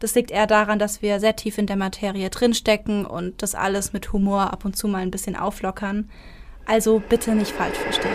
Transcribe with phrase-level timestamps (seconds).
[0.00, 3.92] Das liegt eher daran, dass wir sehr tief in der Materie drinstecken und das alles
[3.92, 6.08] mit Humor ab und zu mal ein bisschen auflockern.
[6.66, 8.12] Also bitte nicht falsch verstehen.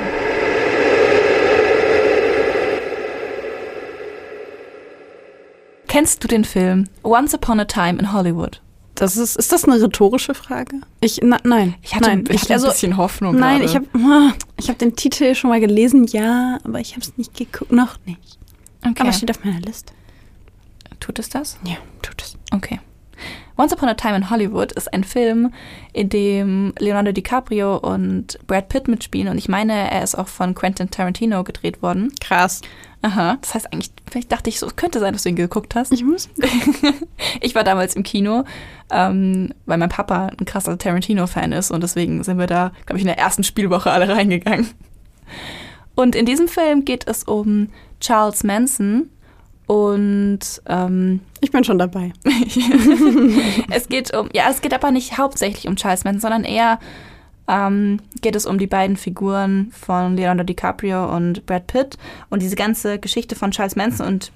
[5.87, 8.61] Kennst du den Film Once Upon a Time in Hollywood?
[8.95, 10.81] Das ist, ist das eine rhetorische Frage?
[11.01, 11.75] Ich, na, nein.
[11.81, 13.35] Ich hatte, nein, ich hatte also, ein bisschen Hoffnung.
[13.35, 13.65] Nein, gerade.
[13.65, 17.35] ich habe ich hab den Titel schon mal gelesen, ja, aber ich habe es nicht
[17.35, 18.39] geguckt, noch nicht.
[18.85, 18.93] Okay.
[18.99, 19.93] Aber es steht auf meiner Liste.
[21.03, 21.57] Tut es das?
[21.65, 22.37] Ja, tut es.
[22.53, 22.79] Okay.
[23.57, 25.53] Once Upon a Time in Hollywood ist ein Film,
[25.91, 29.27] in dem Leonardo DiCaprio und Brad Pitt mitspielen.
[29.27, 32.13] Und ich meine, er ist auch von Quentin Tarantino gedreht worden.
[32.21, 32.61] Krass.
[33.01, 33.37] Aha.
[33.41, 35.91] Das heißt eigentlich, vielleicht dachte ich, so es könnte sein, dass du ihn geguckt hast.
[35.91, 36.29] Ich muss.
[37.41, 38.45] ich war damals im Kino,
[38.89, 41.69] ähm, weil mein Papa ein krasser Tarantino-Fan ist.
[41.69, 44.69] Und deswegen sind wir da, glaube ich, in der ersten Spielwoche alle reingegangen.
[45.95, 47.67] Und in diesem Film geht es um
[47.99, 49.09] Charles Manson.
[49.67, 52.11] Und ähm, Ich bin schon dabei.
[53.71, 56.79] es geht um, ja, es geht aber nicht hauptsächlich um Charles Manson, sondern eher
[57.47, 61.97] ähm, geht es um die beiden Figuren von Leonardo DiCaprio und Brad Pitt
[62.29, 64.31] und diese ganze Geschichte von Charles Manson und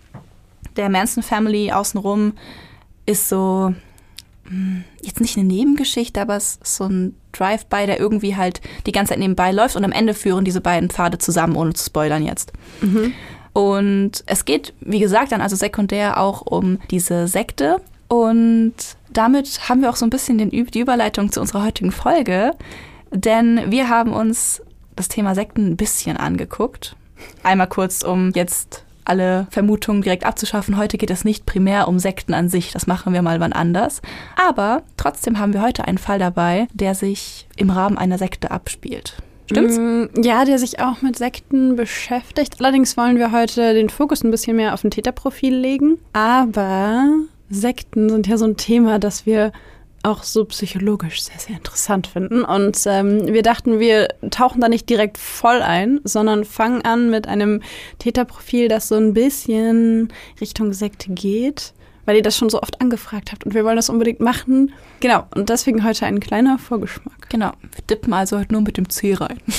[0.76, 2.34] der Manson Family außenrum
[3.06, 3.74] ist so
[4.50, 8.92] mh, jetzt nicht eine Nebengeschichte, aber es ist so ein Drive-by, der irgendwie halt die
[8.92, 12.24] ganze Zeit nebenbei läuft und am Ende führen diese beiden Pfade zusammen, ohne zu spoilern
[12.26, 12.52] jetzt.
[13.58, 17.82] Und es geht, wie gesagt, dann also sekundär auch um diese Sekte.
[18.08, 18.76] Und
[19.10, 22.52] damit haben wir auch so ein bisschen den, die Überleitung zu unserer heutigen Folge.
[23.10, 24.62] Denn wir haben uns
[24.96, 26.96] das Thema Sekten ein bisschen angeguckt.
[27.42, 30.78] Einmal kurz, um jetzt alle Vermutungen direkt abzuschaffen.
[30.78, 34.04] Heute geht es nicht primär um Sekten an sich, das machen wir mal wann anders.
[34.36, 39.16] Aber trotzdem haben wir heute einen Fall dabei, der sich im Rahmen einer Sekte abspielt.
[39.50, 39.78] Stimmt's?
[39.78, 42.56] Mm, Ja, der sich auch mit Sekten beschäftigt.
[42.60, 45.98] Allerdings wollen wir heute den Fokus ein bisschen mehr auf ein Täterprofil legen.
[46.14, 47.06] Aber
[47.50, 49.52] Sekten sind ja so ein Thema, das wir
[50.04, 52.44] auch so psychologisch sehr, sehr interessant finden.
[52.44, 57.28] Und ähm, wir dachten, wir tauchen da nicht direkt voll ein, sondern fangen an mit
[57.28, 57.62] einem
[58.00, 60.10] Täterprofil, das so ein bisschen
[60.40, 61.74] Richtung Sekte geht,
[62.08, 63.46] weil ihr das schon so oft angefragt habt.
[63.46, 64.74] Und wir wollen das unbedingt machen.
[65.02, 67.30] Genau, und deswegen heute ein kleiner Vorgeschmack.
[67.30, 67.52] Genau.
[67.62, 69.40] Wir dippen also heute nur mit dem C rein.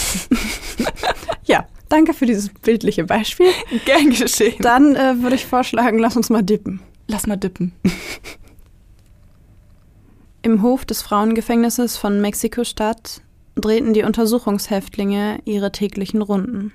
[1.49, 3.47] Ja, danke für dieses bildliche Beispiel.
[3.87, 4.57] Gern geschehen.
[4.61, 6.81] Dann äh, würde ich vorschlagen, lass uns mal dippen.
[7.07, 7.73] Lass mal dippen.
[10.43, 13.23] Im Hof des Frauengefängnisses von Mexiko-Stadt
[13.57, 16.73] drehten die Untersuchungshäftlinge ihre täglichen Runden.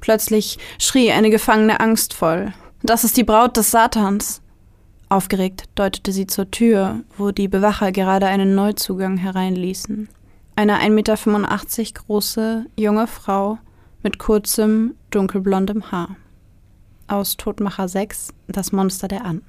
[0.00, 2.54] Plötzlich schrie eine Gefangene angstvoll.
[2.82, 4.40] Das ist die Braut des Satans.
[5.10, 10.08] Aufgeregt deutete sie zur Tür, wo die Bewacher gerade einen Neuzugang hereinließen.
[10.54, 13.58] Eine 1,85 Meter große, junge Frau
[14.04, 16.14] mit kurzem, dunkelblondem Haar.
[17.08, 19.44] Aus Todmacher 6, das Monster der Anden.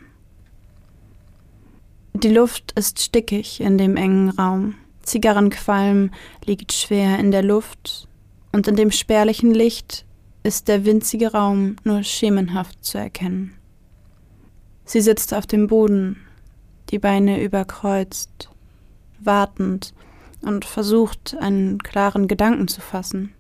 [2.13, 4.73] Die Luft ist stickig in dem engen Raum.
[5.03, 6.09] Zigarrenqualm
[6.43, 8.07] liegt schwer in der Luft
[8.51, 10.05] und in dem spärlichen Licht
[10.41, 13.53] ist der winzige Raum nur schemenhaft zu erkennen.
[14.91, 16.17] Sie sitzt auf dem Boden,
[16.89, 18.49] die Beine überkreuzt,
[19.21, 19.93] wartend
[20.41, 23.31] und versucht, einen klaren Gedanken zu fassen.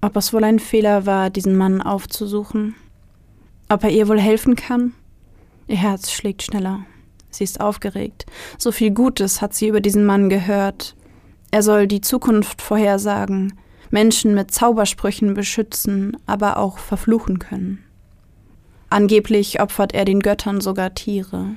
[0.00, 2.74] Ob es wohl ein Fehler war, diesen Mann aufzusuchen?
[3.68, 4.94] Ob er ihr wohl helfen kann?
[5.68, 6.80] Ihr Herz schlägt schneller.
[7.30, 8.26] Sie ist aufgeregt.
[8.58, 10.96] So viel Gutes hat sie über diesen Mann gehört.
[11.52, 13.52] Er soll die Zukunft vorhersagen,
[13.92, 17.84] Menschen mit Zaubersprüchen beschützen, aber auch verfluchen können.
[18.90, 21.56] Angeblich opfert er den Göttern sogar Tiere.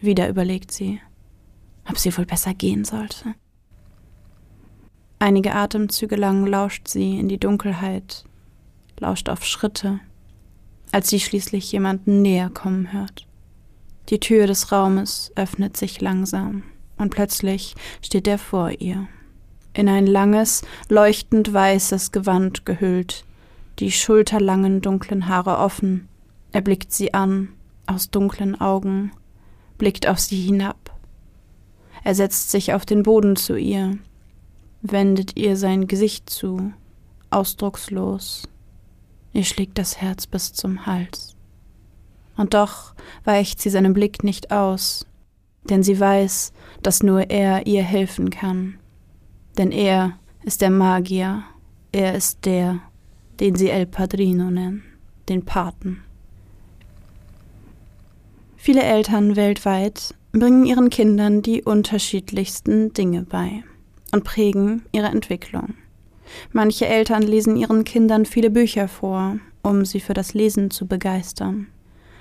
[0.00, 1.00] Wieder überlegt sie,
[1.88, 3.34] ob sie wohl besser gehen sollte.
[5.18, 8.24] Einige Atemzüge lang lauscht sie in die Dunkelheit,
[8.98, 10.00] lauscht auf Schritte,
[10.92, 13.26] als sie schließlich jemanden näher kommen hört.
[14.08, 16.62] Die Tür des Raumes öffnet sich langsam
[16.96, 19.06] und plötzlich steht er vor ihr.
[19.72, 23.24] In ein langes, leuchtend weißes Gewand gehüllt,
[23.78, 26.08] die schulterlangen dunklen Haare offen.
[26.52, 27.50] Er blickt sie an,
[27.86, 29.12] aus dunklen Augen,
[29.78, 30.98] blickt auf sie hinab.
[32.02, 33.98] Er setzt sich auf den Boden zu ihr,
[34.82, 36.72] wendet ihr sein Gesicht zu,
[37.30, 38.48] ausdruckslos.
[39.32, 41.36] Ihr schlägt das Herz bis zum Hals.
[42.36, 42.94] Und doch
[43.24, 45.06] weicht sie seinem Blick nicht aus,
[45.64, 48.78] denn sie weiß, dass nur er ihr helfen kann.
[49.58, 51.44] Denn er ist der Magier,
[51.92, 52.80] er ist der,
[53.40, 54.82] den sie El Padrino nennen,
[55.28, 56.02] den Paten.
[58.62, 63.64] Viele Eltern weltweit bringen ihren Kindern die unterschiedlichsten Dinge bei
[64.12, 65.76] und prägen ihre Entwicklung.
[66.52, 71.68] Manche Eltern lesen ihren Kindern viele Bücher vor, um sie für das Lesen zu begeistern.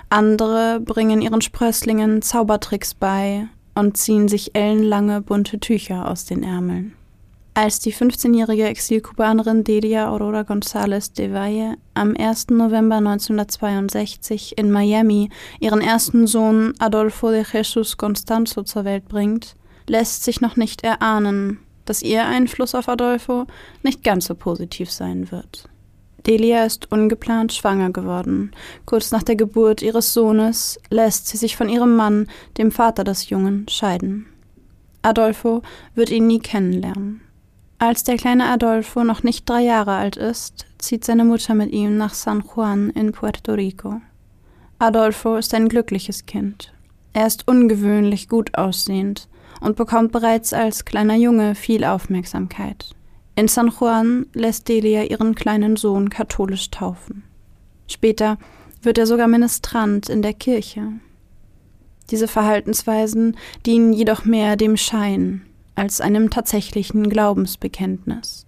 [0.07, 6.93] Andere bringen ihren Sprösslingen Zaubertricks bei und ziehen sich ellenlange bunte Tücher aus den Ärmeln.
[7.61, 12.51] Als die 15-jährige Exilkubanerin Delia Aurora González de Valle am 1.
[12.51, 15.29] November 1962 in Miami
[15.59, 19.57] ihren ersten Sohn Adolfo de Jesus Constanzo zur Welt bringt,
[19.87, 23.45] lässt sich noch nicht erahnen, dass ihr Einfluss auf Adolfo
[23.83, 25.67] nicht ganz so positiv sein wird.
[26.25, 28.51] Delia ist ungeplant schwanger geworden.
[28.85, 32.27] Kurz nach der Geburt ihres Sohnes lässt sie sich von ihrem Mann,
[32.57, 34.27] dem Vater des Jungen, scheiden.
[35.01, 35.61] Adolfo
[35.93, 37.19] wird ihn nie kennenlernen.
[37.81, 41.95] Als der kleine Adolfo noch nicht drei Jahre alt ist, zieht seine Mutter mit ihm
[41.95, 44.01] nach San Juan in Puerto Rico.
[44.79, 46.73] Adolfo ist ein glückliches Kind.
[47.13, 49.29] Er ist ungewöhnlich gut aussehend
[49.61, 52.95] und bekommt bereits als kleiner Junge viel Aufmerksamkeit.
[53.35, 57.23] In San Juan lässt Delia ihren kleinen Sohn katholisch taufen.
[57.87, 58.37] Später
[58.81, 60.91] wird er sogar Ministrant in der Kirche.
[62.11, 65.45] Diese Verhaltensweisen dienen jedoch mehr dem Schein
[65.79, 68.45] als einem tatsächlichen Glaubensbekenntnis.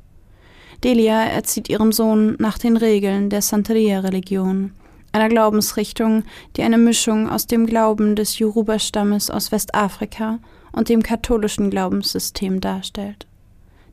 [0.83, 4.73] Delia erzieht ihren Sohn nach den Regeln der Santeria-Religion,
[5.13, 6.23] einer Glaubensrichtung,
[6.57, 10.39] die eine Mischung aus dem Glauben des Yoruba-Stammes aus Westafrika
[10.73, 13.27] und dem katholischen Glaubenssystem darstellt.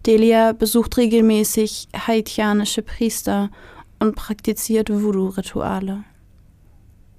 [0.04, 3.50] Delia besucht regelmäßig haitianische Priester
[4.00, 6.02] und praktiziert Voodoo-Rituale.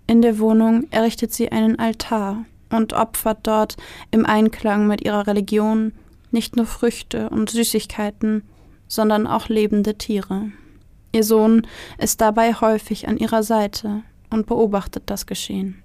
[0.08, 3.78] In der Wohnung errichtet sie einen Altar und opfert dort
[4.12, 5.94] im Einklang mit ihrer Religion
[6.32, 8.44] nicht nur Früchte und Süßigkeiten,
[8.88, 10.52] sondern auch lebende Tiere.
[11.12, 11.66] Ihr Sohn
[11.98, 15.82] ist dabei häufig an ihrer Seite und beobachtet das Geschehen.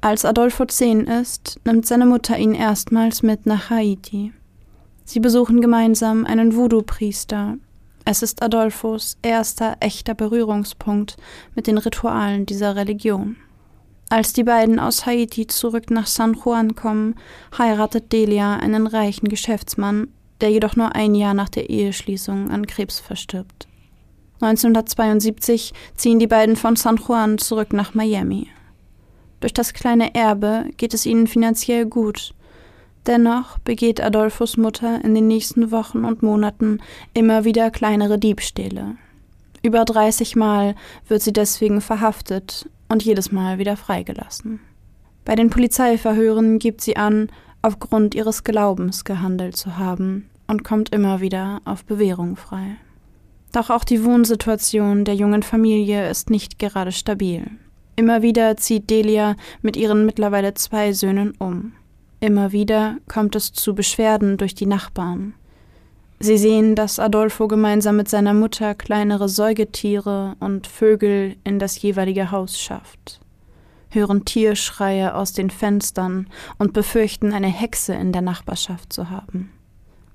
[0.00, 4.32] Als Adolfo zehn ist, nimmt seine Mutter ihn erstmals mit nach Haiti.
[5.04, 7.56] Sie besuchen gemeinsam einen Voodoo-Priester.
[8.04, 11.16] Es ist Adolfos erster echter Berührungspunkt
[11.54, 13.36] mit den Ritualen dieser Religion.
[14.12, 17.14] Als die beiden aus Haiti zurück nach San Juan kommen,
[17.56, 20.08] heiratet Delia einen reichen Geschäftsmann,
[20.42, 23.68] der jedoch nur ein Jahr nach der Eheschließung an Krebs verstirbt.
[24.42, 28.48] 1972 ziehen die beiden von San Juan zurück nach Miami.
[29.40, 32.34] Durch das kleine Erbe geht es ihnen finanziell gut.
[33.06, 36.80] Dennoch begeht Adolfos Mutter in den nächsten Wochen und Monaten
[37.14, 38.94] immer wieder kleinere Diebstähle.
[39.62, 40.74] Über 30 Mal
[41.08, 44.60] wird sie deswegen verhaftet und jedes Mal wieder freigelassen.
[45.24, 47.28] Bei den Polizeiverhören gibt sie an,
[47.62, 52.76] aufgrund ihres Glaubens gehandelt zu haben und kommt immer wieder auf Bewährung frei.
[53.52, 57.50] Doch auch die Wohnsituation der jungen Familie ist nicht gerade stabil.
[57.96, 61.72] Immer wieder zieht Delia mit ihren mittlerweile zwei Söhnen um.
[62.20, 65.34] Immer wieder kommt es zu Beschwerden durch die Nachbarn.
[66.24, 72.30] Sie sehen, dass Adolfo gemeinsam mit seiner Mutter kleinere Säugetiere und Vögel in das jeweilige
[72.30, 73.18] Haus schafft,
[73.90, 79.50] hören Tierschreie aus den Fenstern und befürchten, eine Hexe in der Nachbarschaft zu haben.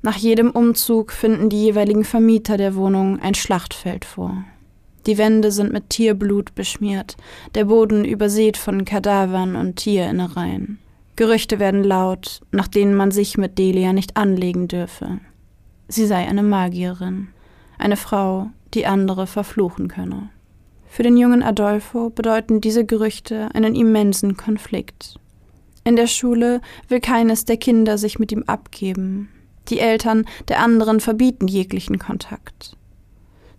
[0.02, 4.46] Nach jedem Umzug finden die jeweiligen Vermieter der Wohnung ein Schlachtfeld vor.
[5.08, 7.18] Die Wände sind mit Tierblut beschmiert,
[7.54, 10.80] der Boden übersät von Kadavern und Tierinnereien.
[11.18, 15.20] Gerüchte werden laut, nach denen man sich mit Delia nicht anlegen dürfe
[15.88, 17.30] sie sei eine Magierin,
[17.78, 20.30] eine Frau, die andere verfluchen könne.
[20.88, 25.20] Für den jungen Adolfo bedeuten diese Gerüchte einen immensen Konflikt.
[25.84, 29.30] In der Schule will keines der Kinder sich mit ihm abgeben.
[29.70, 32.76] Die Eltern der anderen verbieten jeglichen Kontakt.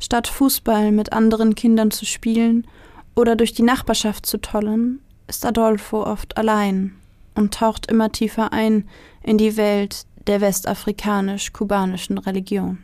[0.00, 2.66] Statt Fußball mit anderen Kindern zu spielen
[3.14, 6.94] oder durch die Nachbarschaft zu tollen, ist Adolfo oft allein
[7.34, 8.88] und taucht immer tiefer ein
[9.22, 12.78] in die Welt der westafrikanisch-kubanischen Religion.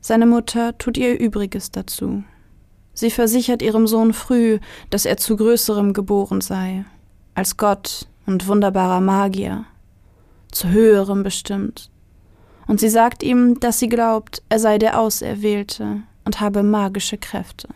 [0.00, 2.24] Seine Mutter tut ihr Übriges dazu.
[2.92, 4.58] Sie versichert ihrem Sohn früh,
[4.90, 6.84] dass er zu Größerem geboren sei,
[7.34, 9.66] als Gott und wunderbarer Magier.
[10.52, 11.90] zu höherem bestimmt.
[12.68, 17.68] Und sie sagt ihm, dass sie glaubt, er sei der Auserwählte und habe magische Kräfte.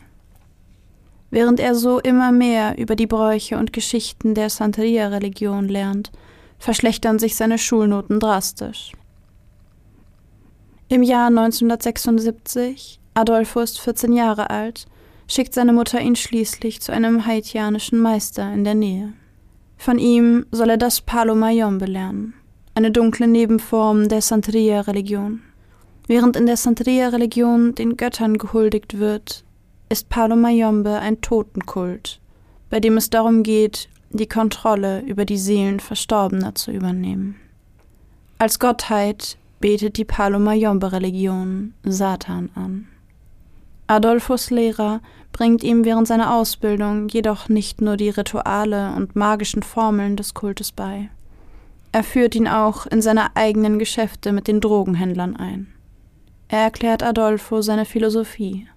[1.30, 6.11] Während er so immer mehr über die Bräuche und Geschichten der Santeria-Religion lernt,
[6.59, 8.93] verschlechtern sich seine Schulnoten drastisch.
[10.88, 14.87] Im Jahr 1976, Adolfo ist 14 Jahre alt,
[15.27, 19.12] schickt seine Mutter ihn schließlich zu einem haitianischen Meister in der Nähe.
[19.77, 22.35] Von ihm soll er das Palo Mayombe lernen,
[22.75, 25.43] eine dunkle Nebenform der Santeria-Religion.
[26.07, 29.45] Während in der Santeria-Religion den Göttern gehuldigt wird,
[29.91, 32.19] ist Palo Mayombe ein Totenkult,
[32.71, 37.37] bei dem es darum geht, die Kontrolle über die Seelen Verstorbener zu übernehmen.
[38.38, 42.88] Als Gottheit betet die Palo Mayombe-Religion Satan an.
[43.87, 45.00] Adolfos Lehrer
[45.33, 50.73] bringt ihm während seiner Ausbildung jedoch nicht nur die Rituale und magischen Formeln des Kultes
[50.73, 51.11] bei.
[51.93, 55.69] Er führt ihn auch in seine eigenen Geschäfte mit den Drogenhändlern ein.
[56.49, 58.69] Er erklärt Adolfo seine Philosophie.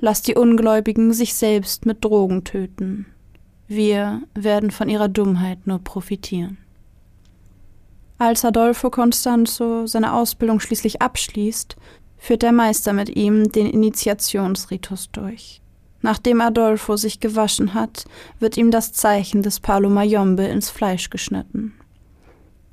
[0.00, 3.06] Lass die Ungläubigen sich selbst mit Drogen töten.
[3.68, 6.56] Wir werden von ihrer Dummheit nur profitieren.
[8.16, 11.76] Als Adolfo Constanzo seine Ausbildung schließlich abschließt,
[12.16, 15.60] führt der Meister mit ihm den Initiationsritus durch.
[16.00, 18.06] Nachdem Adolfo sich gewaschen hat,
[18.40, 21.74] wird ihm das Zeichen des Palo Mayombe ins Fleisch geschnitten.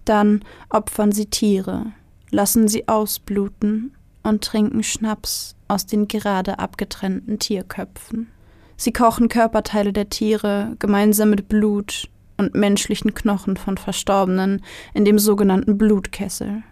[0.06, 1.88] Dann opfern sie Tiere,
[2.32, 8.32] lassen sie ausbluten und trinken Schnaps aus den gerade abgetrennten Tierköpfen.
[8.78, 14.62] Sie kochen Körperteile der Tiere gemeinsam mit Blut und menschlichen Knochen von Verstorbenen
[14.94, 16.64] in dem sogenannten Blutkessel.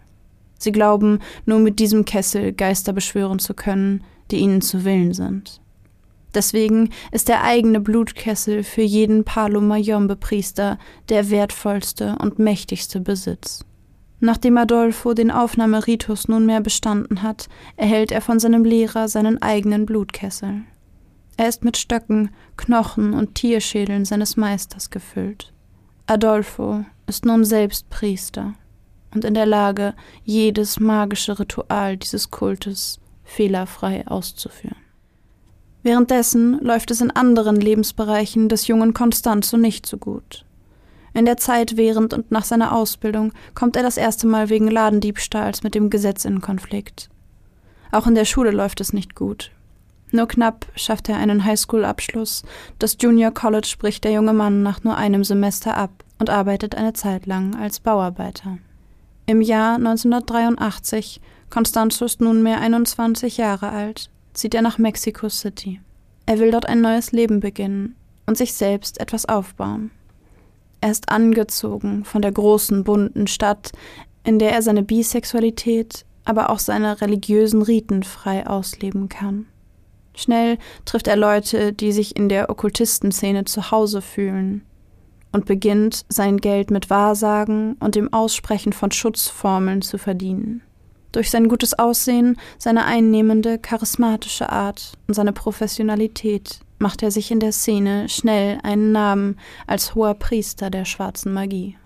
[0.60, 5.62] Sie glauben, nur mit diesem Kessel Geister beschwören zu können, die ihnen zu Willen sind.
[6.34, 10.80] Deswegen ist der eigene Blutkessel für jeden Palo Mayombe Priester
[11.10, 13.66] der wertvollste und mächtigste Besitz.
[14.20, 20.64] Nachdem Adolfo den Aufnahmeritus nunmehr bestanden hat, erhält er von seinem Lehrer seinen eigenen Blutkessel.
[21.38, 25.52] Er ist mit Stöcken, Knochen und Tierschädeln seines Meisters gefüllt.
[26.06, 28.54] Adolfo ist nun selbst Priester
[29.13, 34.78] und in der Lage, jedes magische Ritual dieses Kultes fehlerfrei auszuführen.
[35.82, 40.46] Währenddessen läuft es in anderen Lebensbereichen des jungen Constanzo nicht so gut.
[41.13, 45.62] In der Zeit während und nach seiner Ausbildung kommt er das erste Mal wegen Ladendiebstahls
[45.62, 47.10] mit dem Gesetz in Konflikt.
[47.92, 49.52] Auch in der Schule läuft es nicht gut.
[50.15, 52.43] Nur knapp schafft er einen Highschool-Abschluss.
[52.77, 55.89] Das Junior College bricht der junge Mann nach nur einem Semester ab
[56.20, 58.60] und arbeitet eine Zeit lang als Bauarbeiter.
[59.25, 65.82] Im Jahr 1983, Constanzo ist nunmehr 21 Jahre alt, zieht er nach Mexico City.
[66.27, 67.96] Er will dort ein neues Leben beginnen
[68.27, 69.89] und sich selbst etwas aufbauen.
[70.79, 73.72] Er ist angezogen von der großen, bunten Stadt,
[74.24, 79.48] in der er seine Bisexualität, aber auch seine religiösen Riten frei ausleben kann.
[80.15, 84.63] Schnell trifft er Leute, die sich in der Okkultistenszene zu Hause fühlen
[85.32, 90.62] und beginnt, sein Geld mit Wahrsagen und dem Aussprechen von Schutzformeln zu verdienen.
[91.12, 97.39] Durch sein gutes Aussehen, seine einnehmende, charismatische Art und seine Professionalität macht er sich in
[97.39, 101.77] der Szene schnell einen Namen als hoher Priester der schwarzen Magie.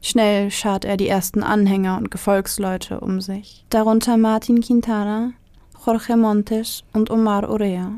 [0.00, 5.32] Schnell schart er die ersten Anhänger und Gefolgsleute um sich, darunter Martin Quintana,
[5.88, 7.92] Jorge Montes und Omar Orea.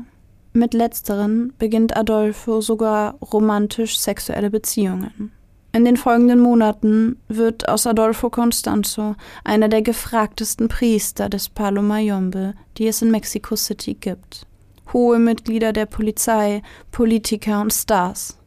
[0.53, 5.33] Mit letzteren beginnt Adolfo sogar romantisch sexuelle Beziehungen.
[5.73, 12.53] In den folgenden Monaten wird aus Adolfo Constanzo einer der gefragtesten Priester des Palo Mayombe,
[12.77, 14.47] die es in Mexico City gibt
[14.93, 18.37] hohe Mitglieder der Polizei, Politiker und Stars.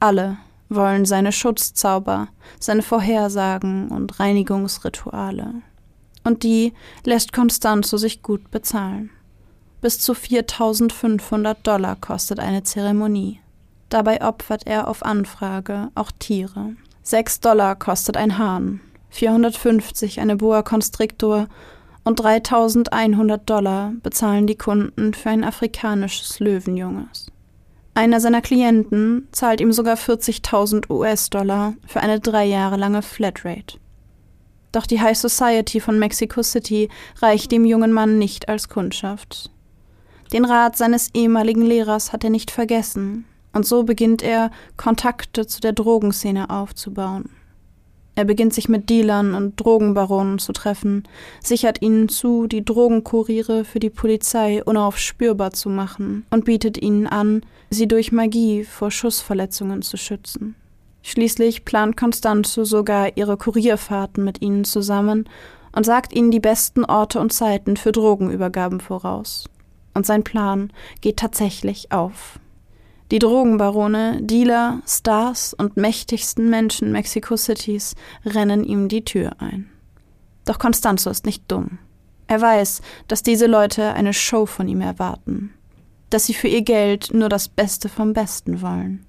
[0.00, 5.62] Alle wollen seine Schutzzauber, seine Vorhersagen und Reinigungsrituale.
[6.24, 6.72] Und die
[7.04, 9.10] lässt Constanzo sich gut bezahlen.
[9.80, 13.40] Bis zu 4500 Dollar kostet eine Zeremonie.
[13.90, 16.74] Dabei opfert er auf Anfrage auch Tiere.
[17.02, 21.48] 6 Dollar kostet ein Hahn, 450 eine Boa Constrictor
[22.02, 27.30] und 3100 Dollar bezahlen die Kunden für ein afrikanisches Löwenjunges.
[27.94, 33.78] Einer seiner Klienten zahlt ihm sogar 40.000 US-Dollar für eine drei Jahre lange Flatrate.
[34.74, 36.88] Doch die High Society von Mexico City
[37.22, 39.48] reicht dem jungen Mann nicht als Kundschaft.
[40.32, 45.60] Den Rat seines ehemaligen Lehrers hat er nicht vergessen, und so beginnt er, Kontakte zu
[45.60, 47.30] der Drogenszene aufzubauen.
[48.16, 51.04] Er beginnt sich mit Dealern und Drogenbaronen zu treffen,
[51.40, 57.46] sichert ihnen zu, die Drogenkuriere für die Polizei unaufspürbar zu machen und bietet ihnen an,
[57.70, 60.56] sie durch Magie vor Schussverletzungen zu schützen.
[61.06, 65.28] Schließlich plant Constanzo sogar ihre Kurierfahrten mit ihnen zusammen
[65.72, 69.44] und sagt ihnen die besten Orte und Zeiten für Drogenübergaben voraus.
[69.92, 72.40] Und sein Plan geht tatsächlich auf.
[73.10, 79.68] Die Drogenbarone, Dealer, Stars und mächtigsten Menschen Mexico Cities rennen ihm die Tür ein.
[80.46, 81.78] Doch Constanzo ist nicht dumm.
[82.28, 85.52] Er weiß, dass diese Leute eine Show von ihm erwarten,
[86.08, 89.04] dass sie für ihr Geld nur das Beste vom Besten wollen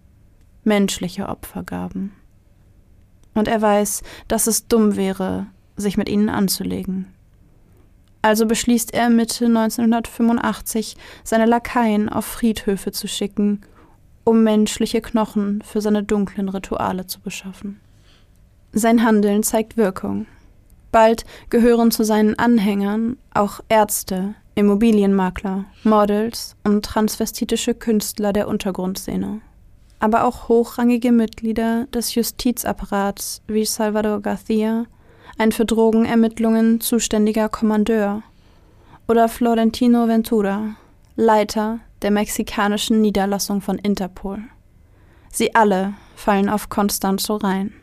[0.66, 2.12] menschliche Opfergaben.
[3.34, 7.08] Und er weiß, dass es dumm wäre, sich mit ihnen anzulegen.
[8.22, 13.62] Also beschließt er Mitte 1985, seine Lakaien auf Friedhöfe zu schicken,
[14.24, 17.80] um menschliche Knochen für seine dunklen Rituale zu beschaffen.
[18.72, 20.26] Sein Handeln zeigt Wirkung.
[20.92, 29.42] Bald gehören zu seinen Anhängern auch Ärzte, Immobilienmakler, Models und transvestitische Künstler der Untergrundszene
[30.06, 34.86] aber auch hochrangige Mitglieder des Justizapparats wie Salvador Garcia,
[35.40, 38.22] ein für Drogenermittlungen zuständiger Kommandeur,
[39.08, 40.76] oder Florentino Ventura,
[41.16, 44.44] Leiter der mexikanischen Niederlassung von Interpol.
[45.32, 47.74] Sie alle fallen auf Constanzo rein.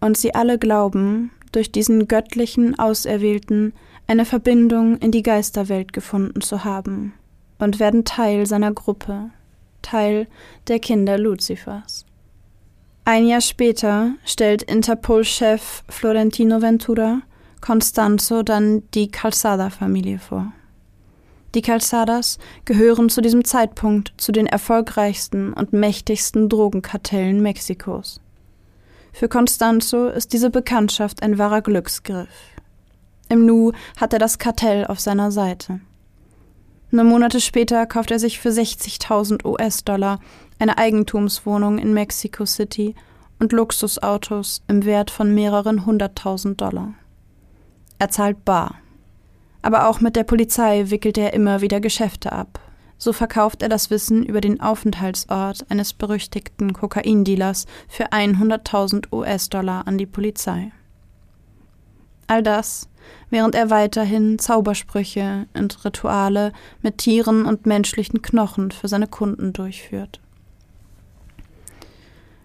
[0.00, 3.72] Und sie alle glauben, durch diesen göttlichen Auserwählten
[4.06, 7.14] eine Verbindung in die Geisterwelt gefunden zu haben
[7.58, 9.30] und werden Teil seiner Gruppe,
[9.86, 10.26] Teil
[10.66, 12.04] der Kinder Luzifers.
[13.04, 17.22] Ein Jahr später stellt Interpol-Chef Florentino Ventura
[17.60, 20.52] Constanzo dann die Calzada-Familie vor.
[21.54, 28.20] Die Calzadas gehören zu diesem Zeitpunkt zu den erfolgreichsten und mächtigsten Drogenkartellen Mexikos.
[29.12, 32.28] Für Constanzo ist diese Bekanntschaft ein wahrer Glücksgriff.
[33.28, 35.80] Im Nu hat er das Kartell auf seiner Seite.
[36.96, 40.18] Nur Monate später kauft er sich für 60.000 US-Dollar
[40.58, 42.94] eine Eigentumswohnung in Mexico City
[43.38, 46.94] und Luxusautos im Wert von mehreren hunderttausend Dollar.
[47.98, 48.76] Er zahlt bar.
[49.60, 52.60] Aber auch mit der Polizei wickelt er immer wieder Geschäfte ab.
[52.96, 59.98] So verkauft er das Wissen über den Aufenthaltsort eines berüchtigten Kokaindealers für 100.000 US-Dollar an
[59.98, 60.72] die Polizei.
[62.26, 62.88] All das
[63.30, 70.20] während er weiterhin Zaubersprüche und Rituale mit Tieren und menschlichen Knochen für seine Kunden durchführt.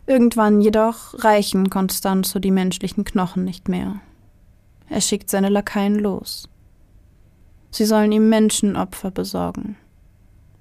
[0.08, 4.02] Irgendwann jedoch reichen Constanzo die menschlichen Knochen nicht mehr.
[4.89, 6.50] Er schickt seine Lakaien los.
[7.69, 9.78] Sie sollen ihm Menschenopfer besorgen.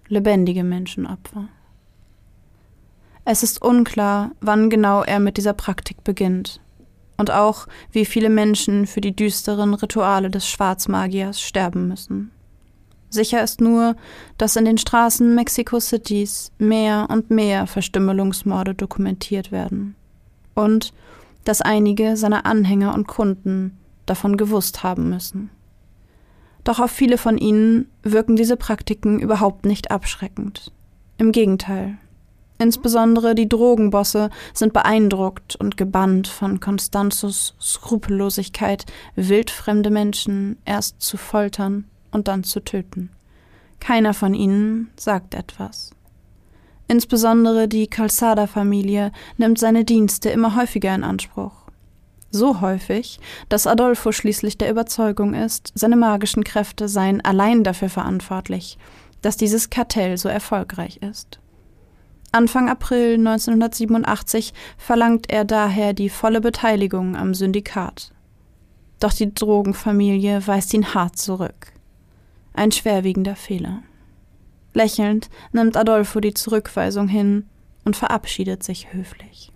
[0.06, 1.48] Lebendige Menschenopfer.
[3.24, 6.60] Es ist unklar, wann genau er mit dieser Praktik beginnt
[7.20, 12.32] und auch, wie viele Menschen für die düsteren Rituale des Schwarzmagiers sterben müssen.
[13.10, 13.94] Sicher ist nur,
[14.38, 19.96] dass in den Straßen Mexico Cities mehr und mehr Verstümmelungsmorde dokumentiert werden.
[20.54, 20.94] Und
[21.44, 25.50] dass einige seiner Anhänger und Kunden davon gewusst haben müssen.
[26.64, 30.72] Doch auf viele von ihnen wirken diese Praktiken überhaupt nicht abschreckend.
[31.18, 31.98] Im Gegenteil,
[32.60, 38.84] Insbesondere die Drogenbosse sind beeindruckt und gebannt von Constanzos Skrupellosigkeit,
[39.16, 43.08] wildfremde Menschen erst zu foltern und dann zu töten.
[43.80, 45.92] Keiner von ihnen sagt etwas.
[46.86, 51.54] Insbesondere die Calzada-Familie nimmt seine Dienste immer häufiger in Anspruch.
[52.30, 58.76] So häufig, dass Adolfo schließlich der Überzeugung ist, seine magischen Kräfte seien allein dafür verantwortlich,
[59.22, 61.40] dass dieses Kartell so erfolgreich ist.
[62.32, 68.12] Anfang April 1987 verlangt er daher die volle Beteiligung am Syndikat.
[69.00, 71.72] Doch die Drogenfamilie weist ihn hart zurück.
[72.52, 73.82] Ein schwerwiegender Fehler.
[74.74, 77.46] Lächelnd nimmt Adolfo die Zurückweisung hin
[77.84, 79.50] und verabschiedet sich höflich.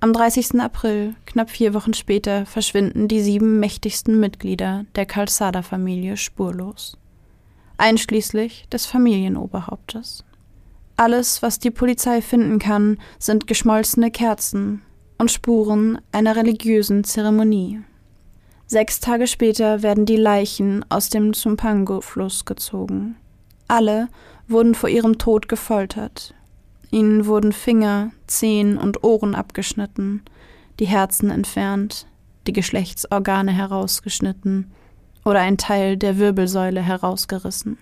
[0.00, 0.60] Am 30.
[0.60, 6.96] April, knapp vier Wochen später, verschwinden die sieben mächtigsten Mitglieder der Calzada-Familie spurlos,
[7.76, 10.24] einschließlich des Familienoberhauptes.
[10.98, 14.82] Alles, was die Polizei finden kann, sind geschmolzene Kerzen
[15.16, 17.80] und Spuren einer religiösen Zeremonie.
[18.66, 23.14] Sechs Tage später werden die Leichen aus dem Zumpango-Fluss gezogen.
[23.68, 24.08] Alle
[24.48, 26.34] wurden vor ihrem Tod gefoltert.
[26.90, 30.22] Ihnen wurden Finger, Zehen und Ohren abgeschnitten,
[30.80, 32.08] die Herzen entfernt,
[32.48, 34.72] die Geschlechtsorgane herausgeschnitten
[35.24, 37.78] oder ein Teil der Wirbelsäule herausgerissen.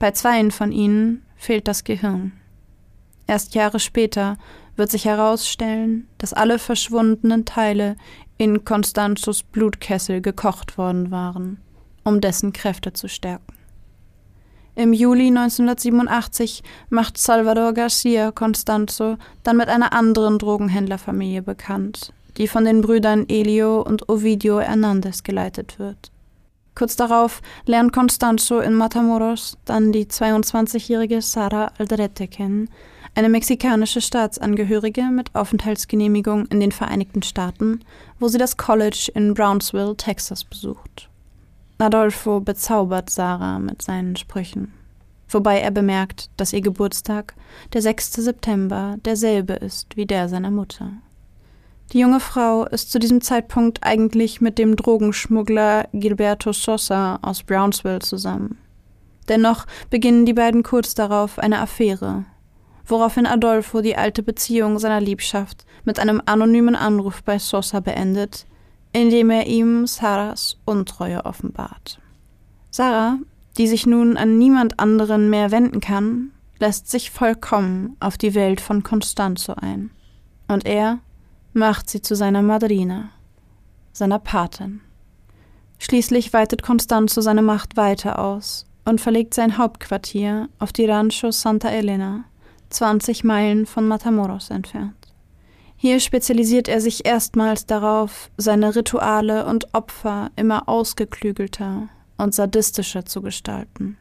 [0.00, 2.32] Bei zweien von ihnen fehlt das Gehirn.
[3.26, 4.38] Erst Jahre später
[4.74, 7.96] wird sich herausstellen, dass alle verschwundenen Teile
[8.38, 11.60] in Constanzos Blutkessel gekocht worden waren,
[12.02, 13.52] um dessen Kräfte zu stärken.
[14.74, 22.64] Im Juli 1987 macht Salvador Garcia Constanzo dann mit einer anderen Drogenhändlerfamilie bekannt, die von
[22.64, 26.10] den Brüdern Elio und Ovidio Hernandez geleitet wird.
[26.80, 32.70] Kurz darauf lernt Constanzo in Matamoros dann die 22-jährige Sara Aldrete kennen,
[33.14, 37.80] eine mexikanische Staatsangehörige mit Aufenthaltsgenehmigung in den Vereinigten Staaten,
[38.18, 41.10] wo sie das College in Brownsville, Texas besucht.
[41.76, 44.72] Adolfo bezaubert Sarah mit seinen Sprüchen,
[45.28, 47.34] wobei er bemerkt, dass ihr Geburtstag,
[47.74, 48.14] der 6.
[48.14, 50.92] September, derselbe ist wie der seiner Mutter.
[51.92, 57.98] Die junge Frau ist zu diesem Zeitpunkt eigentlich mit dem Drogenschmuggler Gilberto Sosa aus Brownsville
[57.98, 58.58] zusammen.
[59.28, 62.24] Dennoch beginnen die beiden kurz darauf eine Affäre,
[62.86, 68.46] woraufhin Adolfo die alte Beziehung seiner Liebschaft mit einem anonymen Anruf bei Sosa beendet,
[68.92, 72.00] indem er ihm Saras Untreue offenbart.
[72.70, 73.18] Sarah,
[73.58, 78.60] die sich nun an niemand anderen mehr wenden kann, lässt sich vollkommen auf die Welt
[78.60, 79.90] von Constanzo ein.
[80.46, 81.00] Und er
[81.52, 83.10] macht sie zu seiner Madrina,
[83.92, 84.80] seiner Patin.
[85.78, 91.70] Schließlich weitet Constanzo seine Macht weiter aus und verlegt sein Hauptquartier auf die Rancho Santa
[91.70, 92.24] Elena,
[92.70, 94.94] 20 Meilen von Matamoros entfernt.
[95.76, 103.22] Hier spezialisiert er sich erstmals darauf, seine Rituale und Opfer immer ausgeklügelter und sadistischer zu
[103.22, 103.96] gestalten.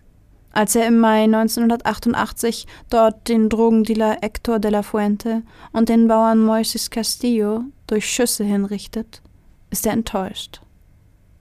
[0.52, 6.44] Als er im Mai 1988 dort den Drogendealer Hector de la Fuente und den Bauern
[6.44, 9.22] Moises Castillo durch Schüsse hinrichtet,
[9.70, 10.62] ist er enttäuscht.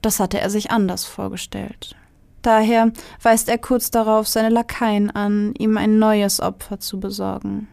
[0.01, 1.95] Das hatte er sich anders vorgestellt.
[2.41, 2.91] Daher
[3.21, 7.67] weist er kurz darauf seine Lakaien an, ihm ein neues Opfer zu besorgen.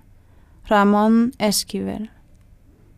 [0.67, 2.09] Ramon Esquivel.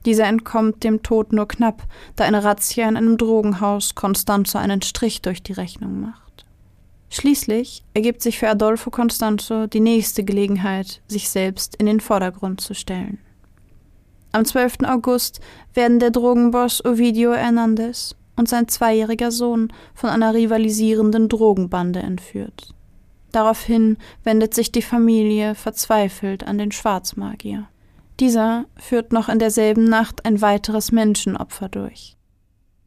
[0.07, 1.83] Dieser entkommt dem Tod nur knapp,
[2.16, 6.27] da eine Razzia in einem Drogenhaus Constanzo einen Strich durch die Rechnung macht.
[7.10, 12.74] Schließlich ergibt sich für Adolfo Constanzo die nächste Gelegenheit, sich selbst in den Vordergrund zu
[12.74, 13.18] stellen.
[14.32, 14.80] Am 12.
[14.84, 15.40] August
[15.72, 22.74] werden der Drogenboss Ovidio Hernandez und sein zweijähriger Sohn von einer rivalisierenden Drogenbande entführt.
[23.32, 27.68] Daraufhin wendet sich die Familie verzweifelt an den Schwarzmagier.
[28.20, 32.16] Dieser führt noch in derselben Nacht ein weiteres Menschenopfer durch.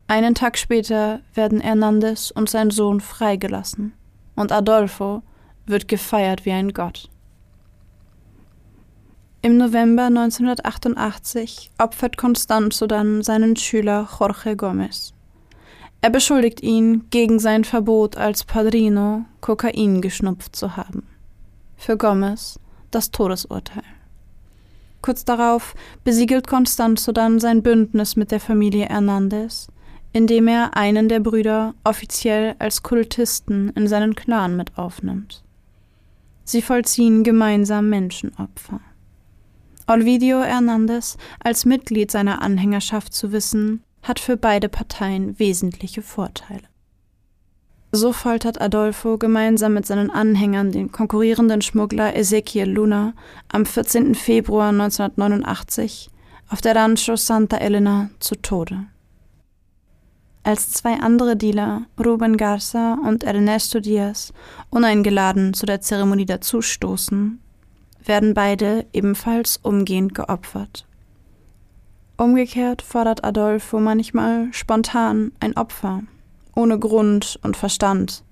[0.08, 3.94] Einen Tag später werden Hernandez und sein Sohn freigelassen
[4.42, 5.24] und Adolfo
[5.66, 7.10] wird gefeiert wie ein Gott.
[9.44, 15.14] Im November 1988 opfert Constanzo dann seinen Schüler Jorge Gomez.
[16.02, 21.08] Er beschuldigt ihn, gegen sein Verbot als Padrino Kokain geschnupft zu haben.
[21.78, 22.60] Für Gomez
[22.92, 23.84] das Todesurteil.
[25.02, 25.74] Kurz darauf
[26.04, 29.70] besiegelt Constanzo dann sein Bündnis mit der Familie Hernandez
[30.14, 35.44] indem er einen der Brüder offiziell als Kultisten in seinen Clan mit aufnimmt.
[36.44, 38.82] Sie vollziehen gemeinsam Menschenopfer.
[39.88, 46.64] Olvidio Hernandez als Mitglied seiner Anhängerschaft zu wissen, hat für beide Parteien wesentliche Vorteile.
[47.92, 53.14] So foltert Adolfo gemeinsam mit seinen Anhängern den konkurrierenden Schmuggler Ezequiel Luna
[53.50, 54.16] am 14.
[54.16, 56.10] Februar 1989
[56.50, 58.86] auf der Rancho Santa Elena zu Tode.
[60.44, 64.34] Als zwei andere Dealer, Ruben Garza und Ernesto Diaz,
[64.72, 67.40] uneingeladen zu der Zeremonie dazustoßen,
[68.04, 70.88] werden beide ebenfalls umgehend geopfert.
[72.18, 76.02] Umgekehrt fordert Adolfo manchmal spontan ein Opfer,
[76.56, 78.24] ohne Grund und Verstand.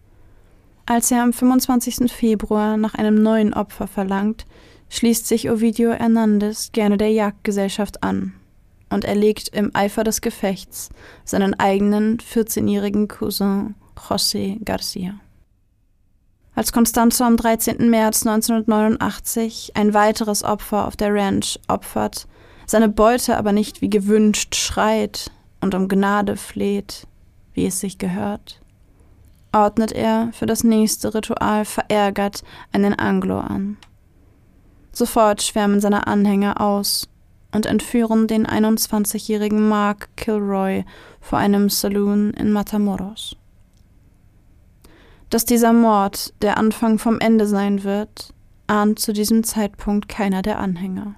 [0.88, 2.12] Als er am 25.
[2.12, 4.48] Februar nach einem neuen Opfer verlangt,
[4.90, 8.34] schließt sich Ovidio Hernandez gerne der Jagdgesellschaft an
[8.90, 10.90] und er legt im Eifer des Gefechts
[11.24, 15.20] seinen eigenen 14-jährigen Cousin José Garcia.
[16.56, 17.90] Als Constanzo am 13.
[17.90, 22.28] März 1989 ein weiteres Opfer auf der Ranch opfert,
[22.66, 27.08] seine Beute aber nicht wie gewünscht schreit und um Gnade fleht,
[27.54, 28.62] wie es sich gehört,
[29.52, 33.78] ordnet er für das nächste Ritual verärgert einen Anglo an.
[34.92, 37.08] Sofort schwärmen seine Anhänger aus
[37.52, 40.86] und entführen den 21-jährigen Mark Kilroy
[41.22, 43.36] vor einem Saloon in Matamoros.
[45.30, 48.34] Dass dieser Mord der Anfang vom Ende sein wird,
[48.68, 51.16] ahnt zu diesem Zeitpunkt keiner der Anhänger.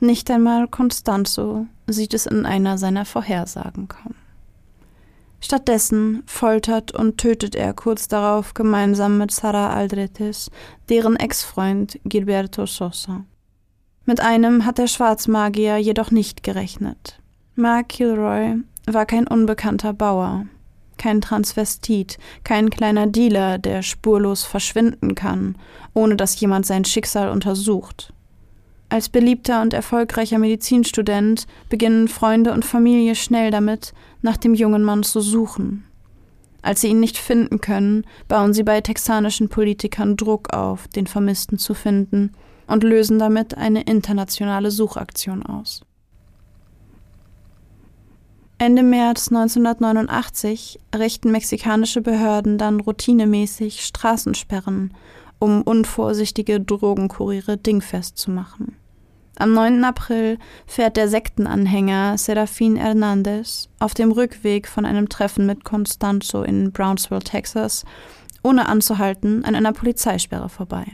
[0.00, 4.14] Nicht einmal Constanzo sieht es in einer seiner Vorhersagen kommen.
[5.40, 10.50] Stattdessen foltert und tötet er kurz darauf gemeinsam mit Sara Aldretes
[10.88, 13.24] deren Ex-Freund Gilberto Sosa.
[14.10, 17.20] Mit einem hat der Schwarzmagier jedoch nicht gerechnet.
[17.54, 20.46] Mark Kilroy war kein unbekannter Bauer,
[20.98, 25.54] kein Transvestit, kein kleiner Dealer, der spurlos verschwinden kann,
[25.94, 28.12] ohne dass jemand sein Schicksal untersucht.
[28.88, 35.04] Als beliebter und erfolgreicher Medizinstudent beginnen Freunde und Familie schnell damit, nach dem jungen Mann
[35.04, 35.84] zu suchen.
[36.62, 41.58] Als sie ihn nicht finden können, bauen sie bei texanischen Politikern Druck auf, den Vermissten
[41.58, 42.32] zu finden,
[42.66, 45.82] und lösen damit eine internationale Suchaktion aus.
[48.58, 54.94] Ende März 1989 richten mexikanische Behörden dann routinemäßig Straßensperren,
[55.38, 58.76] um unvorsichtige Drogenkuriere dingfest zu machen.
[59.40, 59.82] Am 9.
[59.84, 66.72] April fährt der Sektenanhänger Serafin Hernandez auf dem Rückweg von einem Treffen mit Constanzo in
[66.72, 67.86] Brownsville, Texas,
[68.42, 70.84] ohne anzuhalten, an einer Polizeisperre vorbei.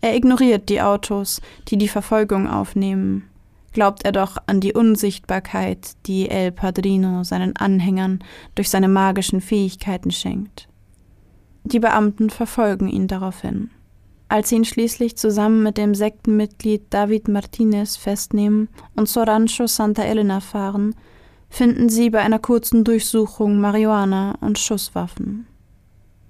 [0.00, 3.28] Er ignoriert die Autos, die die Verfolgung aufnehmen,
[3.74, 10.10] glaubt er doch an die Unsichtbarkeit, die El Padrino seinen Anhängern durch seine magischen Fähigkeiten
[10.10, 10.68] schenkt.
[11.64, 13.68] Die Beamten verfolgen ihn daraufhin.
[14.32, 20.04] Als sie ihn schließlich zusammen mit dem Sektenmitglied David Martinez festnehmen und zur Rancho Santa
[20.04, 20.94] Elena fahren,
[21.50, 25.46] finden sie bei einer kurzen Durchsuchung Marihuana und Schusswaffen.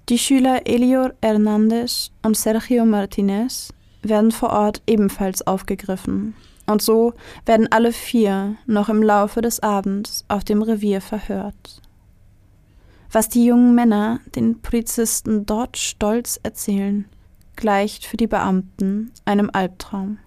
[0.09, 3.69] Die Schüler Elior Hernandez und Sergio Martinez
[4.01, 6.35] werden vor Ort ebenfalls aufgegriffen
[6.65, 7.13] und so
[7.45, 11.81] werden alle vier noch im Laufe des Abends auf dem Revier verhört.
[13.13, 17.05] Was die jungen Männer den Polizisten dort stolz erzählen,
[17.55, 20.19] gleicht für die Beamten einem Albtraum.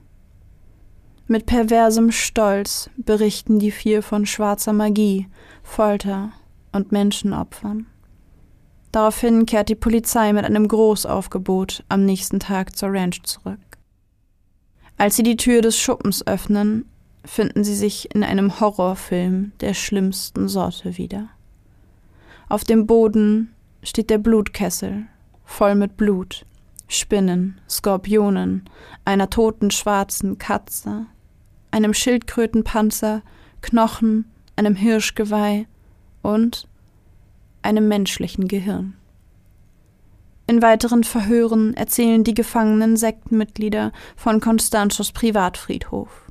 [1.28, 5.26] Mit perversem Stolz berichten die vier von schwarzer Magie,
[5.62, 6.32] Folter
[6.72, 7.86] und Menschenopfern.
[8.92, 13.58] Daraufhin kehrt die Polizei mit einem Großaufgebot am nächsten Tag zur Ranch zurück.
[14.96, 16.86] Als sie die Tür des Schuppens öffnen,
[17.24, 21.28] finden sie sich in einem Horrorfilm der schlimmsten Sorte wieder.
[22.48, 25.06] Auf dem Boden steht der Blutkessel,
[25.44, 26.46] voll mit Blut,
[26.88, 28.68] Spinnen, Skorpionen,
[29.04, 31.06] einer toten schwarzen Katze,
[31.70, 33.22] einem Schildkrötenpanzer,
[33.60, 35.66] Knochen, einem Hirschgeweih
[36.22, 36.68] und
[37.62, 38.94] einem menschlichen Gehirn.
[40.46, 46.30] In weiteren Verhören erzählen die gefangenen Sektenmitglieder von Constanzos Privatfriedhof.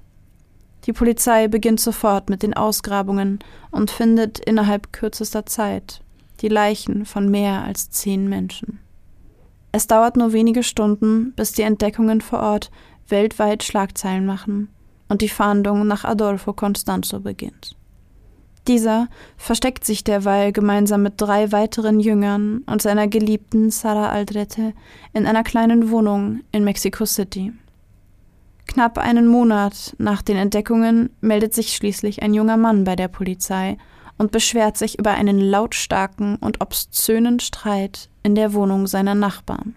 [0.85, 3.39] Die Polizei beginnt sofort mit den Ausgrabungen
[3.71, 6.01] und findet innerhalb kürzester Zeit
[6.41, 8.79] die Leichen von mehr als zehn Menschen.
[9.75, 12.71] Es dauert nur wenige Stunden, bis die Entdeckungen vor Ort
[13.09, 14.69] weltweit Schlagzeilen machen
[15.09, 17.75] und die Fahndung nach Adolfo Constanzo beginnt.
[18.69, 24.71] Dieser versteckt sich derweil gemeinsam mit drei weiteren Jüngern und seiner Geliebten Sara Aldrete
[25.11, 27.51] in einer kleinen Wohnung in Mexico City.
[28.67, 33.77] Knapp einen Monat nach den Entdeckungen meldet sich schließlich ein junger Mann bei der Polizei
[34.17, 39.75] und beschwert sich über einen lautstarken und obszönen Streit in der Wohnung seiner Nachbarn.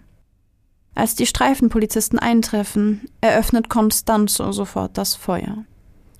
[0.95, 5.65] Als die Streifenpolizisten eintreffen, eröffnet Constanzo sofort das Feuer.